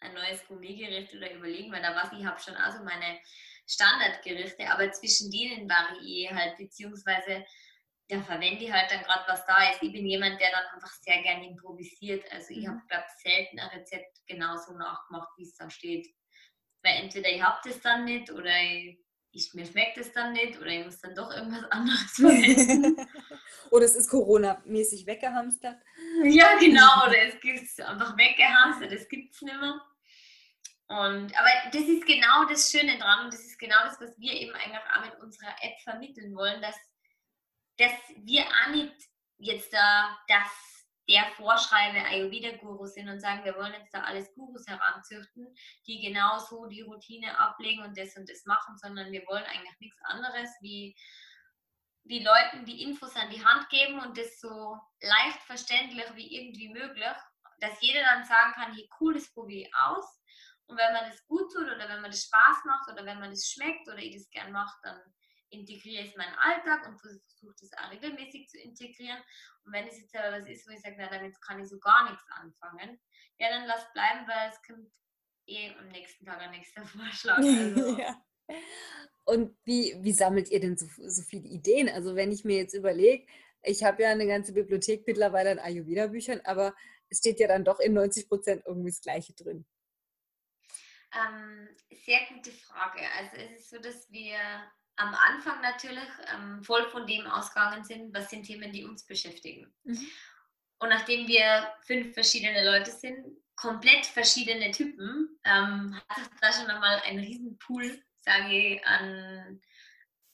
[0.00, 3.18] ein neues Gourmetgericht oder überlegen, weil da ich, ich habe schon also meine
[3.68, 7.44] Standardgerichte, aber zwischen denen variiere halt, beziehungsweise
[8.08, 9.82] da verwende ich halt dann gerade, was da ist.
[9.82, 12.24] Ich bin jemand, der dann einfach sehr gerne improvisiert.
[12.32, 12.68] Also ich mhm.
[12.68, 16.08] habe, glaube selten ein Rezept genauso nachgemacht, wie es da steht.
[16.82, 18.98] Weil entweder ich habe das dann nicht oder ich,
[19.32, 23.06] ich, mir schmeckt es dann nicht oder ich muss dann doch irgendwas anderes verwenden.
[23.70, 25.76] oder es ist Corona-mäßig weggehamstert.
[26.24, 29.80] Ja, genau, oder es ist einfach weggehamstert, das gibt es nicht mehr.
[30.88, 34.32] Und, aber das ist genau das Schöne dran und das ist genau das, was wir
[34.32, 36.76] eben eigentlich auch mit unserer App vermitteln wollen, dass,
[37.76, 38.94] dass wir auch nicht
[39.36, 40.68] jetzt da das
[41.08, 45.54] der vorschreibe Ayurveda-Guru sind und sagen, wir wollen jetzt da alles Gurus heranzüchten,
[45.86, 49.80] die genau so die Routine ablegen und das und das machen, sondern wir wollen eigentlich
[49.80, 50.94] nichts anderes wie
[52.04, 56.68] die Leuten die Infos an die Hand geben und das so leicht verständlich wie irgendwie
[56.68, 57.16] möglich,
[57.60, 60.17] dass jeder dann sagen kann, hey cool, das probiere ich aus.
[60.68, 63.30] Und wenn man das gut tut oder wenn man das Spaß macht oder wenn man
[63.30, 65.00] das schmeckt oder ich das gern mache, dann
[65.50, 69.18] integriere ich es in meinen Alltag und versuche das auch regelmäßig zu integrieren.
[69.64, 71.78] Und wenn es jetzt aber was ist, wo ich sage, na, damit kann ich so
[71.78, 73.00] gar nichts anfangen,
[73.38, 74.90] ja, dann lass bleiben, weil es kommt
[75.46, 77.38] eh am nächsten Tag ein nächster Vorschlag.
[77.38, 77.96] Also.
[77.98, 78.22] ja.
[79.24, 81.88] Und wie, wie sammelt ihr denn so, so viele Ideen?
[81.88, 83.26] Also wenn ich mir jetzt überlege,
[83.62, 86.74] ich habe ja eine ganze Bibliothek mittlerweile an Ayurveda-Büchern, aber
[87.10, 89.66] es steht ja dann doch in 90 Prozent irgendwie das Gleiche drin.
[91.14, 91.68] Ähm,
[92.04, 93.00] sehr gute Frage.
[93.16, 94.38] Also es ist so, dass wir
[94.96, 99.72] am Anfang natürlich ähm, voll von dem ausgegangen sind, was sind Themen, die uns beschäftigen.
[99.84, 100.06] Mhm.
[100.80, 103.24] Und nachdem wir fünf verschiedene Leute sind,
[103.56, 109.60] komplett verschiedene Typen, ähm, hat sich da schon einmal ein Riesenpool, sage ich, an,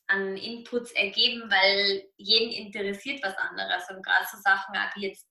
[0.09, 3.89] an Inputs ergeben, weil jeden interessiert was anderes.
[3.91, 5.27] Und gerade so Sachen wie jetzt,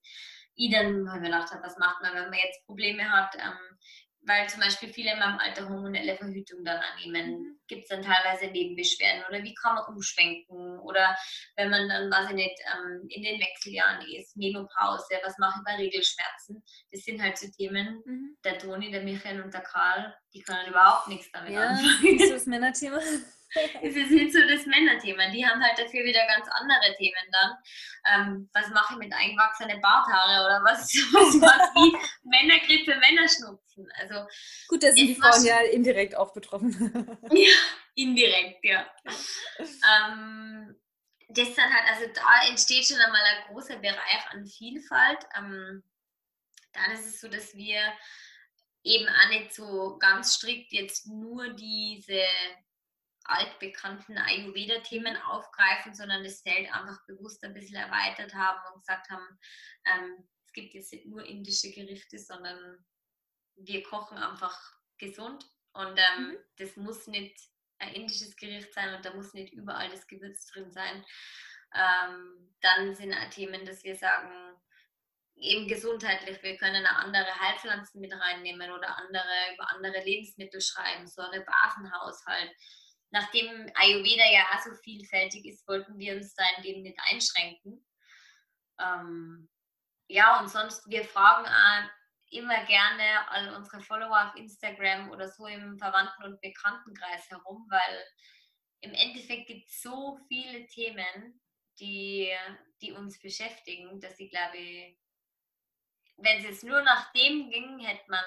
[0.70, 3.78] dann, weil mir gedacht habe, was macht man, wenn man jetzt Probleme hat, ähm,
[4.26, 7.60] weil zum Beispiel viele in meinem Alter hormonelle Verhütung dann annehmen, mhm.
[7.68, 11.16] gibt es dann teilweise Nebenbeschwerden oder wie kann man umschwenken oder
[11.56, 15.64] wenn man dann, weiß ich nicht, ähm, in den Wechseljahren ist, Menopause, was mache ich
[15.64, 16.62] bei Regelschmerzen?
[16.90, 18.36] Das sind halt so Themen, mhm.
[18.44, 22.18] der Toni, der Michael und der Karl, die können überhaupt nichts damit ja, anfangen.
[22.18, 22.98] Ist das Männerthema.
[22.98, 25.30] es ist nicht so das Männerthema.
[25.30, 27.56] Die haben halt dafür wieder ganz andere Themen dann.
[28.06, 31.96] Ähm, was mache ich mit eingewachsenen Barthaare oder was, was, was wie
[32.28, 33.88] Männergrippe, Männerschnupfen.
[34.00, 34.26] Also,
[34.68, 37.18] Gut, da sind die Frauen ja indirekt auch betroffen.
[37.30, 37.52] ja,
[37.94, 38.86] indirekt, ja.
[39.58, 40.74] ähm,
[41.28, 45.24] das dann halt, also da entsteht schon einmal ein großer Bereich an Vielfalt.
[45.38, 45.82] Ähm,
[46.72, 47.80] dann ist es so, dass wir
[48.84, 52.22] eben auch nicht so ganz strikt jetzt nur diese
[53.24, 59.26] altbekannten Ayurveda-Themen aufgreifen, sondern das Feld einfach bewusst ein bisschen erweitert haben und gesagt haben,
[59.86, 62.84] ähm, es gibt jetzt nicht nur indische Gerichte, sondern
[63.56, 64.56] wir kochen einfach
[64.98, 66.36] gesund und ähm, mhm.
[66.58, 67.36] das muss nicht
[67.78, 71.04] ein indisches Gericht sein und da muss nicht überall das Gewürz drin sein.
[71.74, 74.54] Ähm, dann sind auch Themen, dass wir sagen,
[75.36, 81.06] eben gesundheitlich, wir können auch andere Heilpflanzen mit reinnehmen oder andere über andere Lebensmittel schreiben,
[81.06, 82.50] Säure-Basenhaushalt
[83.14, 87.86] nachdem Ayurveda ja auch so vielfältig ist, wollten wir uns da in dem nicht einschränken.
[88.80, 89.48] Ähm,
[90.08, 91.90] ja, und sonst, wir fragen auch
[92.30, 98.04] immer gerne all unsere Follower auf Instagram oder so im Verwandten- und Bekanntenkreis herum, weil
[98.80, 101.40] im Endeffekt gibt es so viele Themen,
[101.78, 102.32] die,
[102.82, 104.96] die uns beschäftigen, dass ich glaube,
[106.16, 108.24] wenn es jetzt nur nach dem ging, hätte man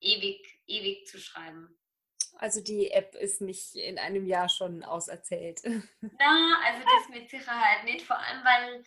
[0.00, 1.78] ewig, ewig zu schreiben.
[2.38, 5.60] Also die App ist nicht in einem Jahr schon auserzählt.
[6.00, 8.84] Na, also das mit Sicherheit nicht, vor allem weil,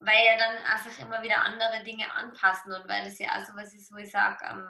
[0.00, 3.46] weil ja dann auch sich immer wieder andere Dinge anpassen und weil das ja auch
[3.46, 4.68] so was ist, wo ich sage, ähm,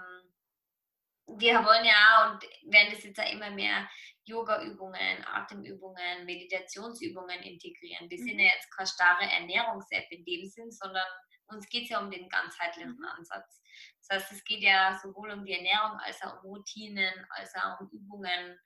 [1.38, 3.88] wir wollen ja und werden das jetzt auch immer mehr
[4.24, 8.08] Yoga-Übungen, Atemübungen, Meditationsübungen integrieren.
[8.10, 8.24] Wir mhm.
[8.24, 11.06] sind ja jetzt keine starre Ernährungs-App in dem Sinn, sondern
[11.48, 13.04] uns geht es ja um den ganzheitlichen mhm.
[13.04, 13.62] Ansatz.
[14.00, 17.80] Das heißt, es geht ja sowohl um die Ernährung als auch um Routinen, als auch
[17.80, 18.58] um Übungen.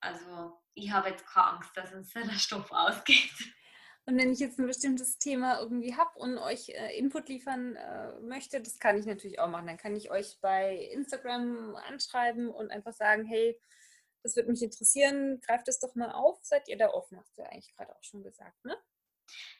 [0.00, 3.32] Also ich habe jetzt keine Angst, dass uns der Stoff ausgeht.
[4.04, 8.18] Und wenn ich jetzt ein bestimmtes Thema irgendwie habe und euch äh, Input liefern äh,
[8.20, 9.68] möchte, das kann ich natürlich auch machen.
[9.68, 13.60] Dann kann ich euch bei Instagram anschreiben und einfach sagen, hey,
[14.24, 16.40] das würde mich interessieren, greift es doch mal auf.
[16.42, 17.18] Seid ihr da offen?
[17.18, 18.76] Hast du ja eigentlich gerade auch schon gesagt, ne?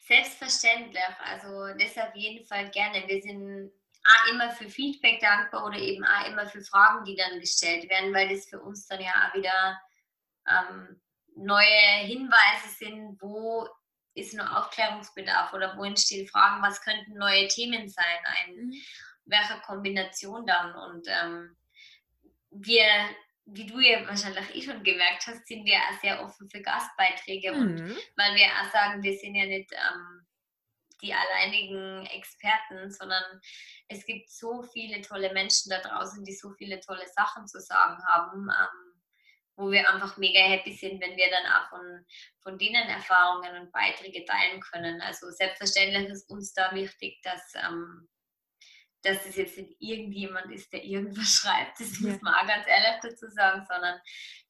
[0.06, 1.02] Selbstverständlich.
[1.24, 3.06] Also das auf jeden Fall gerne.
[3.06, 3.72] Wir sind
[4.04, 8.12] auch immer für Feedback dankbar oder eben auch immer für Fragen, die dann gestellt werden,
[8.12, 9.80] weil das für uns dann ja auch wieder
[10.48, 11.00] ähm,
[11.36, 13.68] neue Hinweise sind, wo
[14.14, 18.04] ist noch Aufklärungsbedarf oder wo entstehen Fragen, was könnten neue Themen sein,
[18.46, 18.74] in mhm.
[19.24, 20.74] welcher Kombination dann.
[20.74, 21.56] Und ähm,
[22.50, 22.86] wir,
[23.44, 27.52] wie du ja wahrscheinlich eh schon gemerkt hast, sind wir auch sehr offen für Gastbeiträge
[27.52, 27.60] mhm.
[27.60, 27.80] und
[28.16, 30.26] weil wir auch sagen, wir sind ja nicht ähm,
[31.02, 33.24] die alleinigen Experten, sondern
[33.88, 38.02] es gibt so viele tolle Menschen da draußen, die so viele tolle Sachen zu sagen
[38.06, 38.92] haben, ähm,
[39.56, 42.06] wo wir einfach mega happy sind, wenn wir dann auch von,
[42.42, 45.02] von denen Erfahrungen und Beiträge teilen können.
[45.02, 48.08] Also selbstverständlich ist uns da wichtig, dass, ähm,
[49.02, 52.08] dass es jetzt nicht irgendjemand ist, der irgendwas schreibt, das ja.
[52.08, 54.00] muss man auch ganz ehrlich dazu sagen, sondern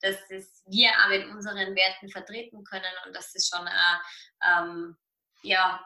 [0.00, 4.00] dass das wir auch mit unseren Werten vertreten können und dass es schon auch,
[4.44, 4.96] ähm,
[5.42, 5.84] ja,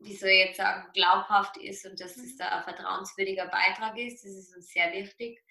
[0.00, 2.38] wie soll ich jetzt sagen, glaubhaft ist und dass es mhm.
[2.38, 4.24] da ein vertrauenswürdiger Beitrag ist.
[4.24, 5.42] Das ist uns sehr wichtig.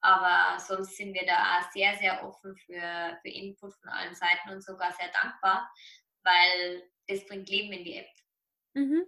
[0.00, 4.50] Aber sonst sind wir da auch sehr, sehr offen für, für Input von allen Seiten
[4.50, 5.72] und sogar sehr dankbar,
[6.24, 8.10] weil das bringt Leben in die App.
[8.74, 9.06] Mhm.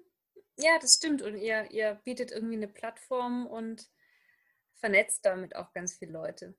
[0.56, 1.22] Ja, das stimmt.
[1.22, 3.88] Und ihr, ihr bietet irgendwie eine Plattform und
[4.74, 6.54] vernetzt damit auch ganz viele Leute.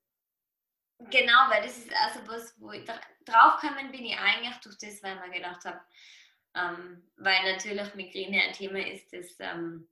[1.00, 2.86] Genau, weil das ist also was, wo ich
[3.26, 5.82] draufgekommen bin ich eigentlich durch das, weil ich mir gedacht habe,
[6.56, 9.90] ähm, weil natürlich Migräne ein Thema ist, das ähm,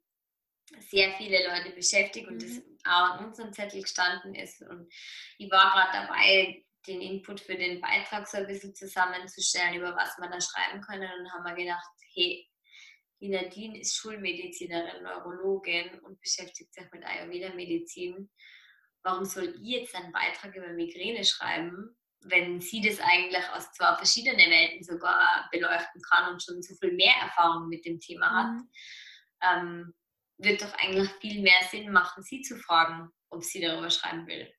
[0.79, 2.39] sehr viele Leute beschäftigt und mhm.
[2.39, 4.61] das auch an unserem Zettel gestanden ist.
[4.61, 4.91] Und
[5.37, 10.17] ich war gerade dabei, den Input für den Beitrag so ein bisschen zusammenzustellen, über was
[10.17, 11.09] man da schreiben können.
[11.19, 12.49] Und haben wir gedacht, hey,
[13.19, 18.29] die Nadine ist Schulmedizinerin, Neurologin und beschäftigt sich mit Ayurveda-Medizin.
[19.03, 23.95] Warum soll ich jetzt einen Beitrag über Migräne schreiben, wenn sie das eigentlich aus zwei
[23.95, 28.51] verschiedenen Welten sogar beleuchten kann und schon so viel mehr Erfahrung mit dem Thema hat?
[28.51, 28.69] Mhm.
[29.41, 29.93] Ähm,
[30.37, 34.51] wird doch eigentlich viel mehr Sinn machen, sie zu fragen, ob sie darüber schreiben will.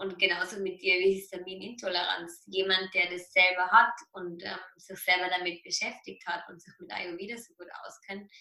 [0.00, 2.44] Und genauso mit dir wie Histaminintoleranz.
[2.46, 6.90] Jemand, der das selber hat und ähm, sich selber damit beschäftigt hat und sich mit
[6.90, 8.32] Ayurveda so gut auskennt.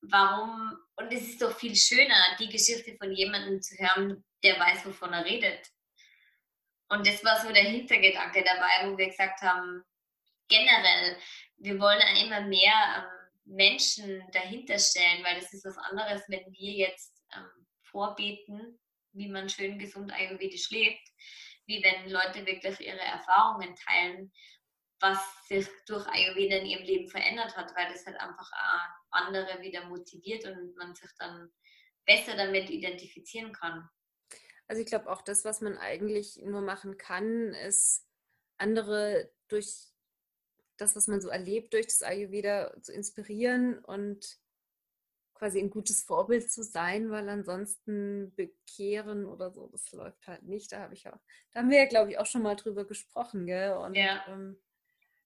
[0.00, 4.86] Warum, und es ist doch viel schöner, die Geschichte von jemandem zu hören, der weiß,
[4.86, 5.68] wovon er redet.
[6.88, 9.84] Und das war so der Hintergedanke dabei, wo wir gesagt haben,
[10.48, 11.18] generell,
[11.58, 16.72] wir wollen immer mehr ähm, Menschen dahinter stellen, weil das ist was anderes, wenn wir
[16.72, 18.78] jetzt ähm, vorbeten,
[19.12, 21.08] wie man schön gesund ayurvedisch lebt,
[21.66, 24.32] wie wenn Leute wirklich ihre Erfahrungen teilen,
[25.00, 28.50] was sich durch Ayurveda in ihrem Leben verändert hat, weil das halt einfach
[29.10, 31.52] andere wieder motiviert und man sich dann
[32.06, 33.88] besser damit identifizieren kann.
[34.68, 38.06] Also ich glaube auch das, was man eigentlich nur machen kann, ist
[38.58, 39.88] andere durch
[40.76, 44.38] das, was man so erlebt, durch das Ayurveda zu inspirieren und
[45.42, 50.70] quasi ein gutes Vorbild zu sein, weil ansonsten bekehren oder so, das läuft halt nicht.
[50.70, 51.18] Da habe ich auch,
[51.50, 53.72] da haben wir ja, glaube ich, auch schon mal drüber gesprochen, gell?
[53.72, 54.24] Und ja.
[54.28, 54.56] ähm,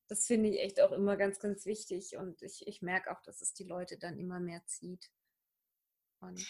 [0.08, 2.16] das finde ich echt auch immer ganz, ganz wichtig.
[2.16, 5.10] Und ich, ich merke auch, dass es die Leute dann immer mehr zieht.
[6.20, 6.42] Und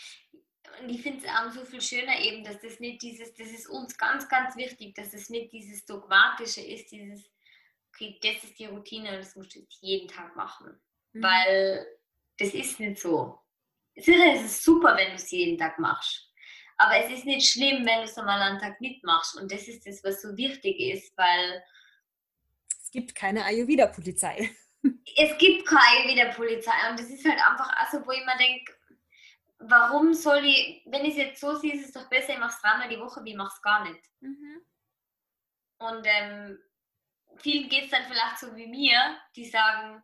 [0.81, 3.69] und ich finde es auch so viel schöner eben, dass das nicht dieses, das ist
[3.69, 7.29] uns ganz, ganz wichtig, dass es nicht dieses Dogmatische ist, dieses,
[7.89, 10.81] okay, das ist die Routine und das musst du jetzt jeden Tag machen.
[11.13, 11.23] Mhm.
[11.23, 11.87] Weil
[12.39, 13.41] das ist nicht so.
[13.97, 16.31] Sicher ist es super, wenn du es jeden Tag machst.
[16.79, 19.41] Aber es ist nicht schlimm, wenn du es einmal einen Tag mitmachst.
[19.41, 21.63] Und das ist das, was so wichtig ist, weil.
[22.83, 24.51] Es gibt keine Ayurveda-Polizei.
[25.17, 26.91] Es gibt keine Ayurveda-Polizei.
[26.91, 28.73] Und das ist halt einfach auch so, wo ich mir denke,
[29.59, 32.55] warum soll ich, wenn ich es jetzt so sehe, ist es doch besser, ich mache
[32.55, 34.01] es dreimal die Woche, wie ich mache es gar nicht.
[34.21, 34.61] Mhm.
[35.79, 36.59] Und ähm,
[37.39, 40.03] vielen geht es dann vielleicht so wie mir, die sagen,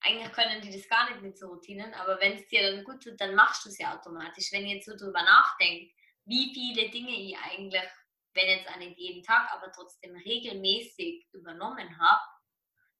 [0.00, 3.02] eigentlich können die das gar nicht mit so Routinen, aber wenn es dir dann gut
[3.02, 4.52] tut, dann machst du es ja automatisch.
[4.52, 5.92] Wenn ich jetzt so drüber nachdenke,
[6.24, 7.82] wie viele Dinge ich eigentlich,
[8.34, 12.22] wenn jetzt auch nicht jeden Tag, aber trotzdem regelmäßig übernommen habe,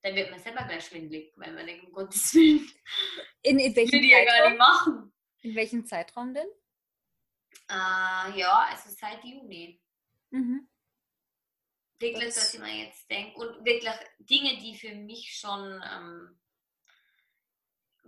[0.02, 2.70] dann wird man selber gleich schwindelig, weil man denkt, um Gottes Willen,
[3.42, 5.12] in, in welchem will ich ja gar nicht machen.
[5.42, 6.48] In welchem Zeitraum denn?
[7.68, 9.80] Äh, ja, also seit Juni.
[10.30, 10.68] Mhm.
[12.00, 13.38] Wirklich, dass ich mir jetzt denke.
[13.38, 16.40] Und wirklich Dinge, die für mich schon ähm,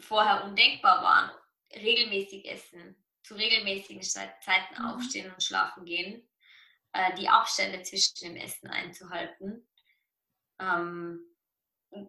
[0.00, 1.30] vorher undenkbar waren.
[1.74, 4.84] Regelmäßig essen, zu regelmäßigen Zeiten mhm.
[4.86, 6.28] aufstehen und schlafen gehen,
[6.92, 9.68] äh, die Abstände zwischen dem Essen einzuhalten.
[10.58, 11.20] Ähm,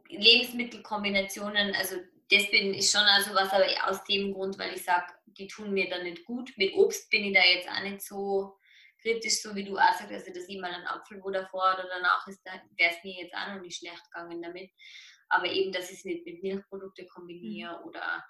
[0.07, 1.97] Lebensmittelkombinationen, also
[2.29, 5.73] das bin ich schon also was, aber aus dem Grund, weil ich sage, die tun
[5.73, 6.51] mir dann nicht gut.
[6.57, 8.57] Mit Obst bin ich da jetzt auch nicht so
[9.01, 11.87] kritisch, so wie du auch sagst, also dass ich mal einen Apfel wo davor oder
[11.89, 14.71] danach ist, da wäre es mir jetzt auch noch nicht schlecht gegangen damit.
[15.31, 17.85] Aber eben, dass ich es nicht mit Milchprodukte kombiniere mhm.
[17.85, 18.25] oder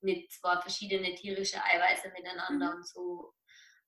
[0.00, 2.76] mit zwei verschiedene tierische Eiweiße miteinander mhm.
[2.76, 3.34] und so.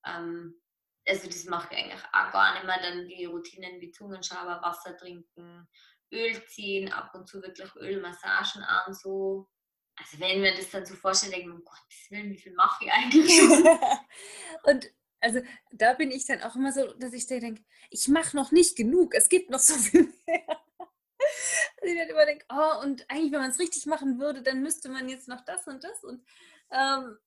[0.06, 0.60] Ähm,
[1.06, 2.80] also das mache ich eigentlich auch gar nicht mehr.
[2.80, 5.68] Dann die Routinen wie Zungenschaber, Wasser trinken,
[6.12, 9.48] Öl ziehen, ab und zu wirklich Ölmassagen an, so.
[9.96, 12.84] Also wenn wir das dann so vorstellen, denken wir, um Gottes Willen, wie viel mache
[12.84, 13.40] ich eigentlich?
[14.64, 14.90] und
[15.20, 15.40] also
[15.70, 19.14] da bin ich dann auch immer so, dass ich denke, ich mache noch nicht genug,
[19.14, 20.60] es gibt noch so viel mehr.
[21.84, 24.88] Ich dann immer denke, oh, und eigentlich, wenn man es richtig machen würde, dann müsste
[24.88, 26.02] man jetzt noch das und das.
[26.04, 26.24] Und
[26.70, 27.18] ähm,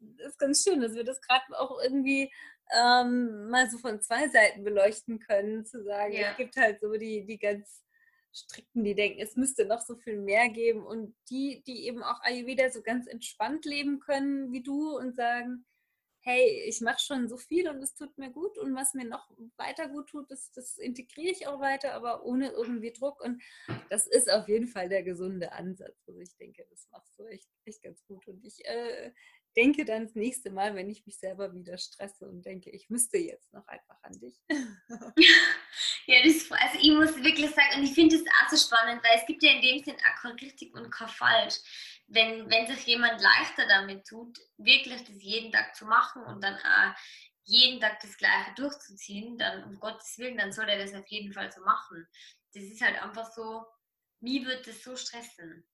[0.00, 2.32] das ist ganz schön, dass wir das gerade auch irgendwie
[2.72, 6.30] ähm, mal so von zwei Seiten beleuchten können, zu sagen, ja.
[6.30, 7.82] es gibt halt so die, die ganz
[8.32, 12.20] strikten, die denken, es müsste noch so viel mehr geben und die, die eben auch
[12.22, 15.64] Ayurveda so ganz entspannt leben können wie du und sagen,
[16.28, 19.30] hey, ich mache schon so viel und es tut mir gut und was mir noch
[19.56, 23.24] weiter gut tut, das, das integriere ich auch weiter, aber ohne irgendwie Druck.
[23.24, 23.42] Und
[23.88, 25.96] das ist auf jeden Fall der gesunde Ansatz.
[26.06, 28.28] Also ich denke, das machst du echt, echt ganz gut.
[28.28, 29.10] Und ich äh,
[29.58, 33.18] denke dann das nächste Mal, wenn ich mich selber wieder stresse und denke, ich müsste
[33.18, 34.40] jetzt noch einfach an dich.
[36.06, 39.18] ja, das, also ich muss wirklich sagen, und ich finde es auch so spannend, weil
[39.18, 41.56] es gibt ja in dem Sinn auch kein richtig und kein falsch.
[42.06, 46.54] Wenn, wenn sich jemand leichter damit tut, wirklich das jeden Tag zu machen und dann
[46.54, 46.94] auch
[47.42, 51.32] jeden Tag das Gleiche durchzuziehen, dann um Gottes Willen, dann soll er das auf jeden
[51.32, 52.06] Fall so machen.
[52.54, 53.66] Das ist halt einfach so,
[54.20, 55.66] mir wird das so stressen.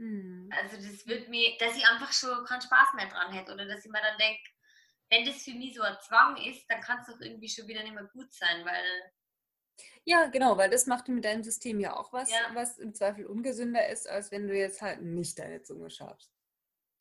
[0.00, 0.48] Mhm.
[0.50, 3.84] Also das wird mir, dass ich einfach schon keinen Spaß mehr dran hätte oder dass
[3.84, 4.40] ich mir dann denke,
[5.10, 7.82] wenn das für mich so ein Zwang ist, dann kann es doch irgendwie schon wieder
[7.82, 9.12] nicht mehr gut sein, weil
[10.04, 12.50] ja, genau, weil das macht mit deinem System ja auch was, ja.
[12.54, 16.30] was im Zweifel ungesünder ist, als wenn du jetzt halt nicht deine Zunge schabst.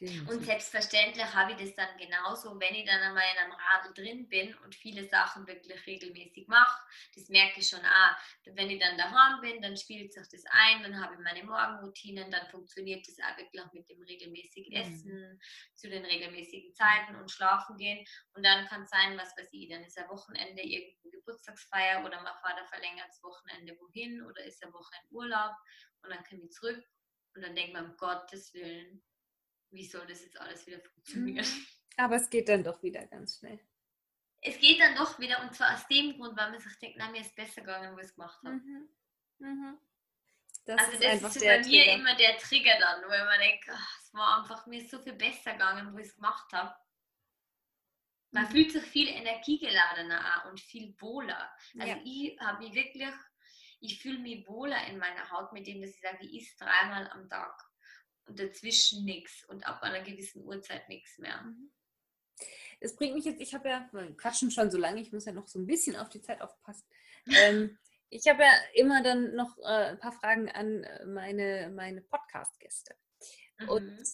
[0.01, 4.29] Und selbstverständlich habe ich das dann genauso, wenn ich dann einmal in einem Radl drin
[4.29, 6.81] bin und viele Sachen wirklich regelmäßig mache.
[7.15, 8.15] Das merke ich schon auch.
[8.45, 12.31] Wenn ich dann daheim bin, dann spielt sich das ein, dann habe ich meine Morgenroutinen,
[12.31, 14.79] dann funktioniert das auch wirklich mit dem regelmäßigen mhm.
[14.79, 15.39] Essen, mhm.
[15.75, 18.05] zu den regelmäßigen Zeiten und schlafen gehen.
[18.35, 22.21] Und dann kann es sein, was weiß ich, dann ist ein Wochenende irgendeine Geburtstagsfeier oder
[22.21, 25.55] mein Vater verlängert das Wochenende wohin oder ist eine Woche in Urlaub
[26.03, 26.81] und dann komme ich zurück
[27.35, 29.03] und dann denkt man, um Gottes Willen,
[29.71, 31.45] wie soll das jetzt alles wieder funktionieren?
[31.45, 31.65] Mhm.
[31.97, 33.59] Aber es geht dann doch wieder ganz schnell.
[34.41, 37.09] Es geht dann doch wieder und zwar aus dem Grund, weil man sich denkt, na,
[37.09, 38.55] mir ist besser gegangen, wo ich es gemacht habe.
[38.55, 38.89] Mhm.
[39.39, 39.77] Mhm.
[40.65, 41.93] Das also ist das ist bei mir Trigger.
[41.93, 45.53] immer der Trigger dann, wo man denkt, ach, es war einfach mir so viel besser
[45.53, 46.75] gegangen, wo ich es gemacht habe.
[48.31, 48.49] Man mhm.
[48.49, 51.51] fühlt sich viel energiegeladener und viel wohler.
[51.79, 52.01] Also ja.
[52.03, 53.13] ich habe mich wirklich,
[53.79, 57.09] ich fühle mich wohler in meiner Haut, mit dem, dass ich sage, ich esse dreimal
[57.09, 57.68] am Tag
[58.29, 61.41] und dazwischen nichts und ab einer gewissen Uhrzeit nichts mehr.
[61.41, 61.71] Mhm.
[62.79, 65.33] Das bringt mich jetzt, ich habe ja, wir quatschen schon so lange, ich muss ja
[65.33, 66.87] noch so ein bisschen auf die Zeit aufpassen.
[67.31, 67.77] Ähm,
[68.09, 72.95] ich habe ja immer dann noch äh, ein paar Fragen an äh, meine, meine Podcast-Gäste.
[73.59, 73.69] Mhm.
[73.69, 74.07] Und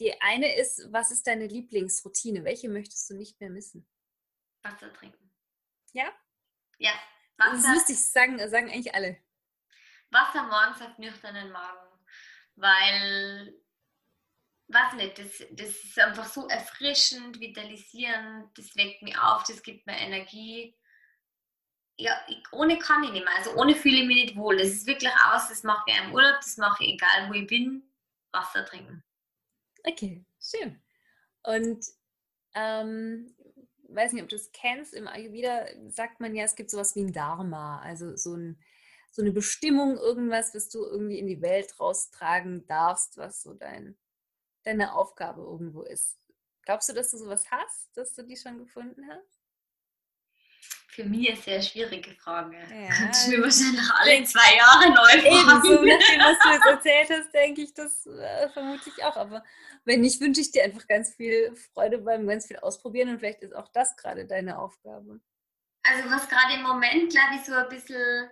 [0.00, 2.44] die eine ist, was ist deine Lieblingsroutine?
[2.44, 3.88] Welche möchtest du nicht mehr missen?
[4.62, 5.30] Wasser trinken.
[5.92, 6.12] Ja?
[6.78, 6.92] Ja.
[7.38, 7.52] Wasser.
[7.52, 9.16] Das ist lustig, sagen, sagen eigentlich alle.
[10.10, 11.93] Wasser morgens auf nüchternen Magen
[12.56, 13.54] weil,
[14.68, 19.86] weiß nicht, das, das ist einfach so erfrischend, vitalisierend, das weckt mich auf, das gibt
[19.86, 20.76] mir Energie.
[21.96, 24.56] Ja, ich, ohne kann ich nicht mehr, also ohne fühle ich mich nicht wohl.
[24.56, 27.46] Das ist wirklich aus, das mache ich im Urlaub, das mache ich egal, wo ich
[27.46, 27.88] bin,
[28.32, 29.04] Wasser trinken.
[29.84, 30.82] Okay, schön.
[31.44, 31.84] Und
[32.54, 33.34] ähm,
[33.88, 37.02] weiß nicht, ob du es kennst, im Ayurveda sagt man ja, es gibt sowas wie
[37.02, 38.58] ein Dharma, also so ein
[39.14, 43.96] so eine Bestimmung, irgendwas, was du irgendwie in die Welt raustragen darfst, was so dein,
[44.64, 46.18] deine Aufgabe irgendwo ist.
[46.62, 49.40] Glaubst du, dass du sowas hast, dass du die schon gefunden hast?
[50.88, 52.56] Für mich eine sehr schwierige Frage.
[52.56, 52.88] Ja.
[52.98, 55.62] Kannst du mir wahrscheinlich alle zwei Jahre neu fragen.
[55.62, 59.16] So, nachdem, was du jetzt erzählt hast, denke ich das äh, vermutlich auch.
[59.16, 59.44] Aber
[59.84, 63.42] wenn nicht, wünsche ich dir einfach ganz viel Freude beim ganz viel Ausprobieren und vielleicht
[63.42, 65.20] ist auch das gerade deine Aufgabe.
[65.84, 68.28] Also was gerade im Moment, glaube ich, so ein bisschen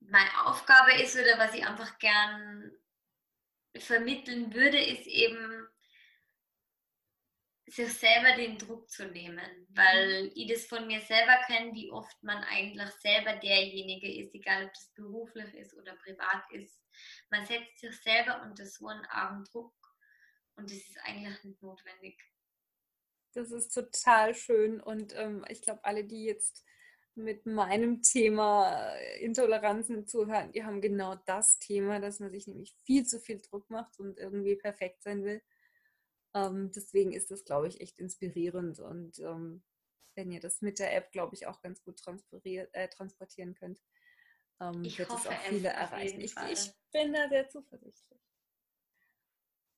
[0.00, 2.72] meine Aufgabe ist oder was ich einfach gern
[3.76, 5.68] vermitteln würde, ist eben
[7.70, 10.32] sich selber den Druck zu nehmen, weil mhm.
[10.34, 14.72] ich das von mir selber kenne, wie oft man eigentlich selber derjenige ist, egal ob
[14.72, 16.82] das beruflich ist oder privat ist.
[17.30, 19.74] Man setzt sich selber unter so einen argen Druck
[20.56, 22.20] und das ist eigentlich nicht notwendig.
[23.34, 26.64] Das ist total schön und ähm, ich glaube, alle, die jetzt
[27.14, 32.74] mit meinem Thema äh, Intoleranzen zuhören, die haben genau das Thema, dass man sich nämlich
[32.84, 35.42] viel zu viel Druck macht und irgendwie perfekt sein will.
[36.34, 39.62] Ähm, deswegen ist das, glaube ich, echt inspirierend und ähm,
[40.14, 42.00] wenn ihr das mit der App, glaube ich, auch ganz gut
[42.44, 43.80] äh, transportieren könnt,
[44.60, 46.20] ähm, wird es auch viele erreichen.
[46.20, 48.20] Ich, ich bin da sehr zuversichtlich.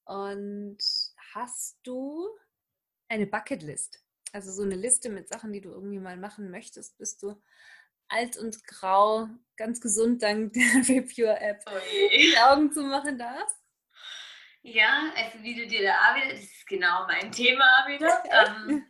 [0.05, 0.79] Und
[1.35, 2.29] hast du
[3.09, 4.05] eine Bucketlist?
[4.33, 7.41] Also so eine Liste mit Sachen, die du irgendwie mal machen möchtest, bist du
[8.09, 11.79] alt und grau, ganz gesund dank der Repure-App, oh
[12.17, 13.57] die Augen zu machen darfst?
[14.63, 18.23] Ja, also wie du dir da auch wieder, das ist genau mein Thema wieder.
[18.31, 18.87] ähm,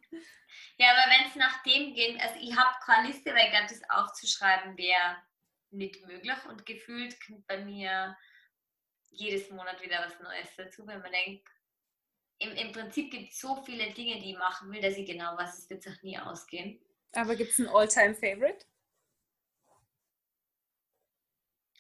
[0.77, 4.77] ja, aber wenn es nach dem geht, also ich habe keine Liste, weil das aufzuschreiben
[4.77, 5.17] wäre
[5.71, 8.17] nicht möglich und gefühlt kommt bei mir
[9.11, 11.49] jedes Monat wieder was Neues dazu, wenn man denkt,
[12.43, 15.37] im, im Prinzip gibt es so viele Dinge, die ich machen will, dass ich genau
[15.37, 16.81] weiß, es wird sich nie ausgehen.
[17.15, 18.65] Aber gibt es ein All-Time-Favorite?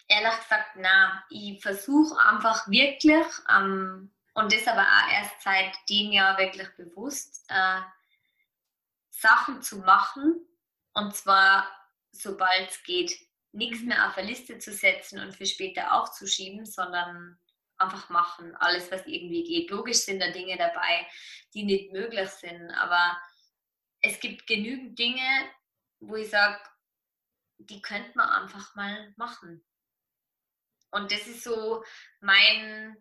[0.09, 6.13] Ehrlich gesagt, na, ich versuche einfach wirklich, ähm, und das aber auch erst seit dem
[6.13, 7.81] Jahr wirklich bewusst, äh,
[9.11, 10.47] Sachen zu machen
[10.95, 11.67] und zwar
[12.13, 13.19] sobald es geht.
[13.53, 13.89] Nichts Mhm.
[13.89, 17.39] mehr auf eine Liste zu setzen und für später aufzuschieben, sondern
[17.83, 18.55] einfach machen.
[18.57, 19.71] Alles, was irgendwie geht.
[19.71, 21.07] Logisch sind da Dinge dabei,
[21.55, 23.17] die nicht möglich sind, aber
[24.01, 25.51] es gibt genügend Dinge,
[26.01, 26.59] wo ich sage,
[27.59, 29.65] die könnte man einfach mal machen.
[30.91, 31.85] Und das ist so
[32.21, 32.97] mein,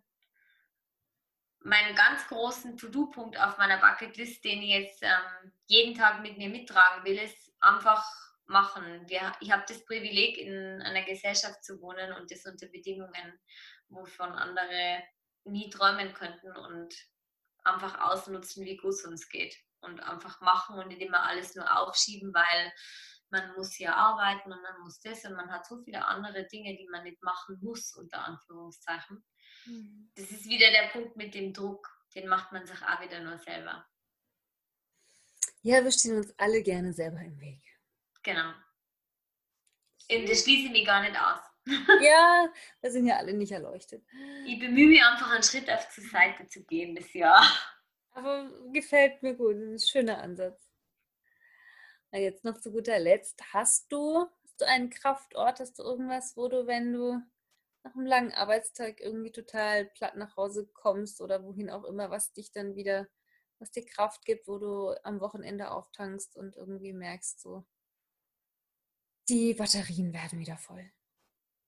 [1.59, 6.49] mein ganz großen To-Do-Punkt auf meiner Bucketlist, den ich jetzt ähm, jeden Tag mit mir
[6.49, 8.05] mittragen will, ist einfach
[8.45, 9.07] machen.
[9.09, 13.39] Wir, ich habe das Privileg, in einer Gesellschaft zu wohnen und das unter Bedingungen,
[13.91, 15.03] wovon andere
[15.43, 16.93] nie träumen könnten und
[17.63, 19.55] einfach ausnutzen, wie gut es uns geht.
[19.81, 22.73] Und einfach machen und nicht immer alles nur aufschieben, weil
[23.31, 26.77] man muss ja arbeiten und man muss das und man hat so viele andere Dinge,
[26.77, 29.25] die man nicht machen muss, unter Anführungszeichen.
[29.65, 30.11] Mhm.
[30.15, 33.39] Das ist wieder der Punkt mit dem Druck, den macht man sich auch wieder nur
[33.39, 33.87] selber.
[35.63, 37.63] Ja, wir stehen uns alle gerne selber im Weg.
[38.23, 38.53] Genau.
[40.11, 41.39] Und das schließe ich mich gar nicht aus.
[42.01, 42.51] Ja,
[42.82, 44.03] wir sind ja alle nicht erleuchtet.
[44.45, 47.43] Ich bemühe mich einfach, einen Schritt auf die Seite zu gehen das Jahr.
[48.12, 50.59] Aber gefällt mir gut, das ist ein schöner Ansatz.
[52.12, 56.36] Na, jetzt noch zu guter Letzt, hast du, hast du einen Kraftort, hast du irgendwas,
[56.36, 57.22] wo du, wenn du
[57.84, 62.34] nach einem langen Arbeitstag irgendwie total platt nach Hause kommst oder wohin auch immer, was
[62.34, 63.07] dich dann wieder,
[63.59, 67.66] was dir Kraft gibt, wo du am Wochenende auftankst und irgendwie merkst, so,
[69.30, 70.91] die Batterien werden wieder voll.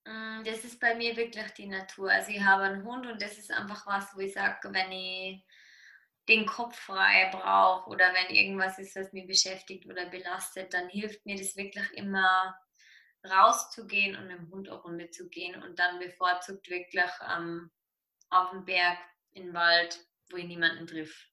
[0.06, 2.12] Mm, Das ist bei mir wirklich die Natur.
[2.12, 5.46] Also ich habe einen Hund und das ist einfach was, wo ich sage, wenn ich
[6.30, 11.26] den Kopf frei brauche oder wenn irgendwas ist, was mich beschäftigt oder belastet, dann hilft
[11.26, 12.58] mir das wirklich immer
[13.26, 17.72] rauszugehen und mit dem Hund eine Runde zu gehen und dann bevorzugt wirklich ähm,
[18.30, 18.98] auf dem Berg,
[19.34, 20.00] im Wald,
[20.32, 21.30] wo ich niemanden triff.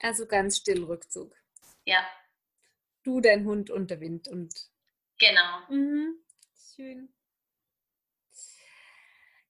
[0.00, 1.36] Also ganz still Rückzug.
[1.84, 2.06] Ja,
[3.04, 4.68] Du, dein Hund und der Wind und
[5.18, 5.60] genau.
[5.68, 6.16] Mhm.
[6.74, 7.08] Schön.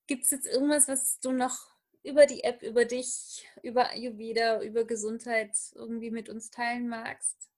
[0.06, 4.84] Gibt es jetzt irgendwas, was du noch über die App, über dich, über Ayurveda, über
[4.84, 7.50] Gesundheit irgendwie mit uns teilen magst?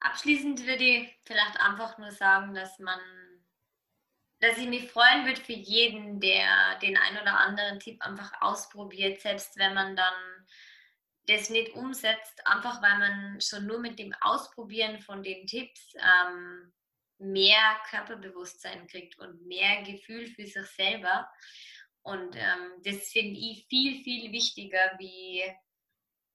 [0.00, 3.00] Abschließend würde ich vielleicht einfach nur sagen, dass man,
[4.40, 9.22] dass ich mich freuen würde für jeden, der den ein oder anderen Tipp einfach ausprobiert,
[9.22, 10.14] selbst wenn man dann
[11.26, 16.70] das nicht umsetzt, einfach weil man schon nur mit dem Ausprobieren von den Tipps ähm,
[17.18, 21.28] mehr Körperbewusstsein kriegt und mehr Gefühl für sich selber.
[22.02, 25.42] Und ähm, das finde ich viel, viel wichtiger wie,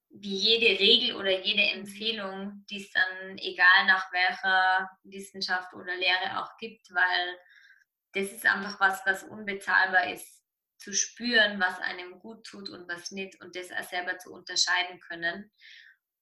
[0.10, 6.42] wie jede Regel oder jede Empfehlung, die es dann egal nach welcher Wissenschaft oder Lehre
[6.42, 7.40] auch gibt, weil
[8.14, 10.40] das ist einfach was, was unbezahlbar ist,
[10.80, 15.00] zu spüren, was einem gut tut und was nicht und das auch selber zu unterscheiden
[15.02, 15.52] können.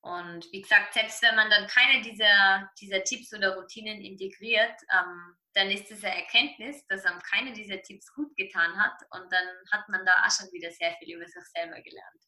[0.02, 5.36] Und wie gesagt, selbst wenn man dann keine dieser, dieser Tipps oder Routinen integriert, ähm,
[5.54, 9.48] dann ist es eine Erkenntnis, dass einem keine dieser Tipps gut getan hat und dann
[9.72, 12.22] hat man da auch schon wieder sehr viel über sich selber gelernt.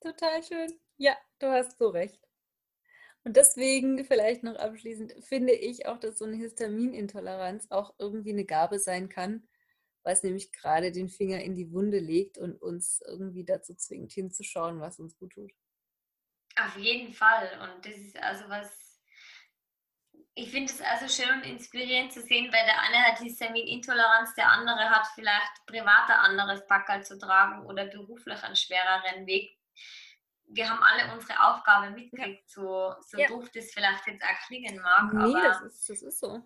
[0.00, 0.80] Total schön.
[0.98, 2.20] Ja, du hast so recht.
[3.24, 8.44] Und deswegen vielleicht noch abschließend finde ich auch, dass so eine Histaminintoleranz auch irgendwie eine
[8.44, 9.48] Gabe sein kann,
[10.04, 14.12] weil es nämlich gerade den Finger in die Wunde legt und uns irgendwie dazu zwingt,
[14.12, 15.50] hinzuschauen, was uns gut tut.
[16.58, 17.58] Auf jeden Fall.
[17.62, 19.00] Und das ist also was,
[20.34, 24.50] ich finde es also schön und inspirierend zu sehen, weil der eine hat Histaminintoleranz, der
[24.50, 29.58] andere hat vielleicht privat ein anderes Packerl zu tragen oder beruflich einen schwereren Weg.
[30.48, 33.26] Wir haben alle unsere Aufgabe mitgekriegt, so, so Ja.
[33.28, 36.42] doof das vielleicht jetzt auch klingen mag, Nee, das aber ist, das ist so.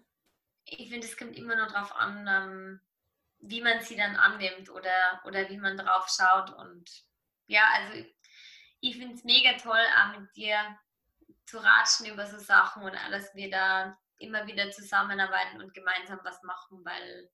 [0.65, 2.81] ich finde, es kommt immer nur darauf an, ähm,
[3.41, 6.51] wie man sie dann annimmt oder, oder wie man drauf schaut.
[6.57, 6.91] Und
[7.47, 8.05] ja, also
[8.81, 10.79] ich finde es mega toll, auch mit dir
[11.47, 16.43] zu ratschen über so Sachen und dass wir da immer wieder zusammenarbeiten und gemeinsam was
[16.43, 17.31] machen, weil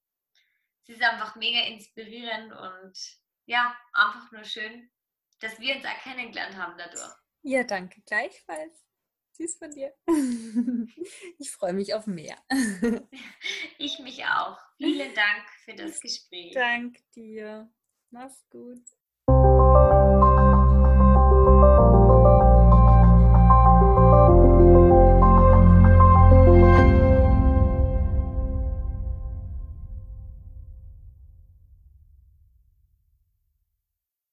[0.82, 2.98] es ist einfach mega inspirierend und
[3.46, 4.90] ja, einfach nur schön,
[5.40, 7.12] dass wir uns auch kennengelernt haben dadurch.
[7.42, 8.02] Ja, danke.
[8.02, 8.84] Gleichfalls.
[9.32, 9.94] Süß von dir.
[11.38, 12.36] Ich freue mich auf mehr.
[13.78, 14.58] Ich mich auch.
[14.78, 16.54] Vielen Dank für das Gespräch.
[16.54, 17.70] Dank dir.
[18.10, 18.82] Mach's gut.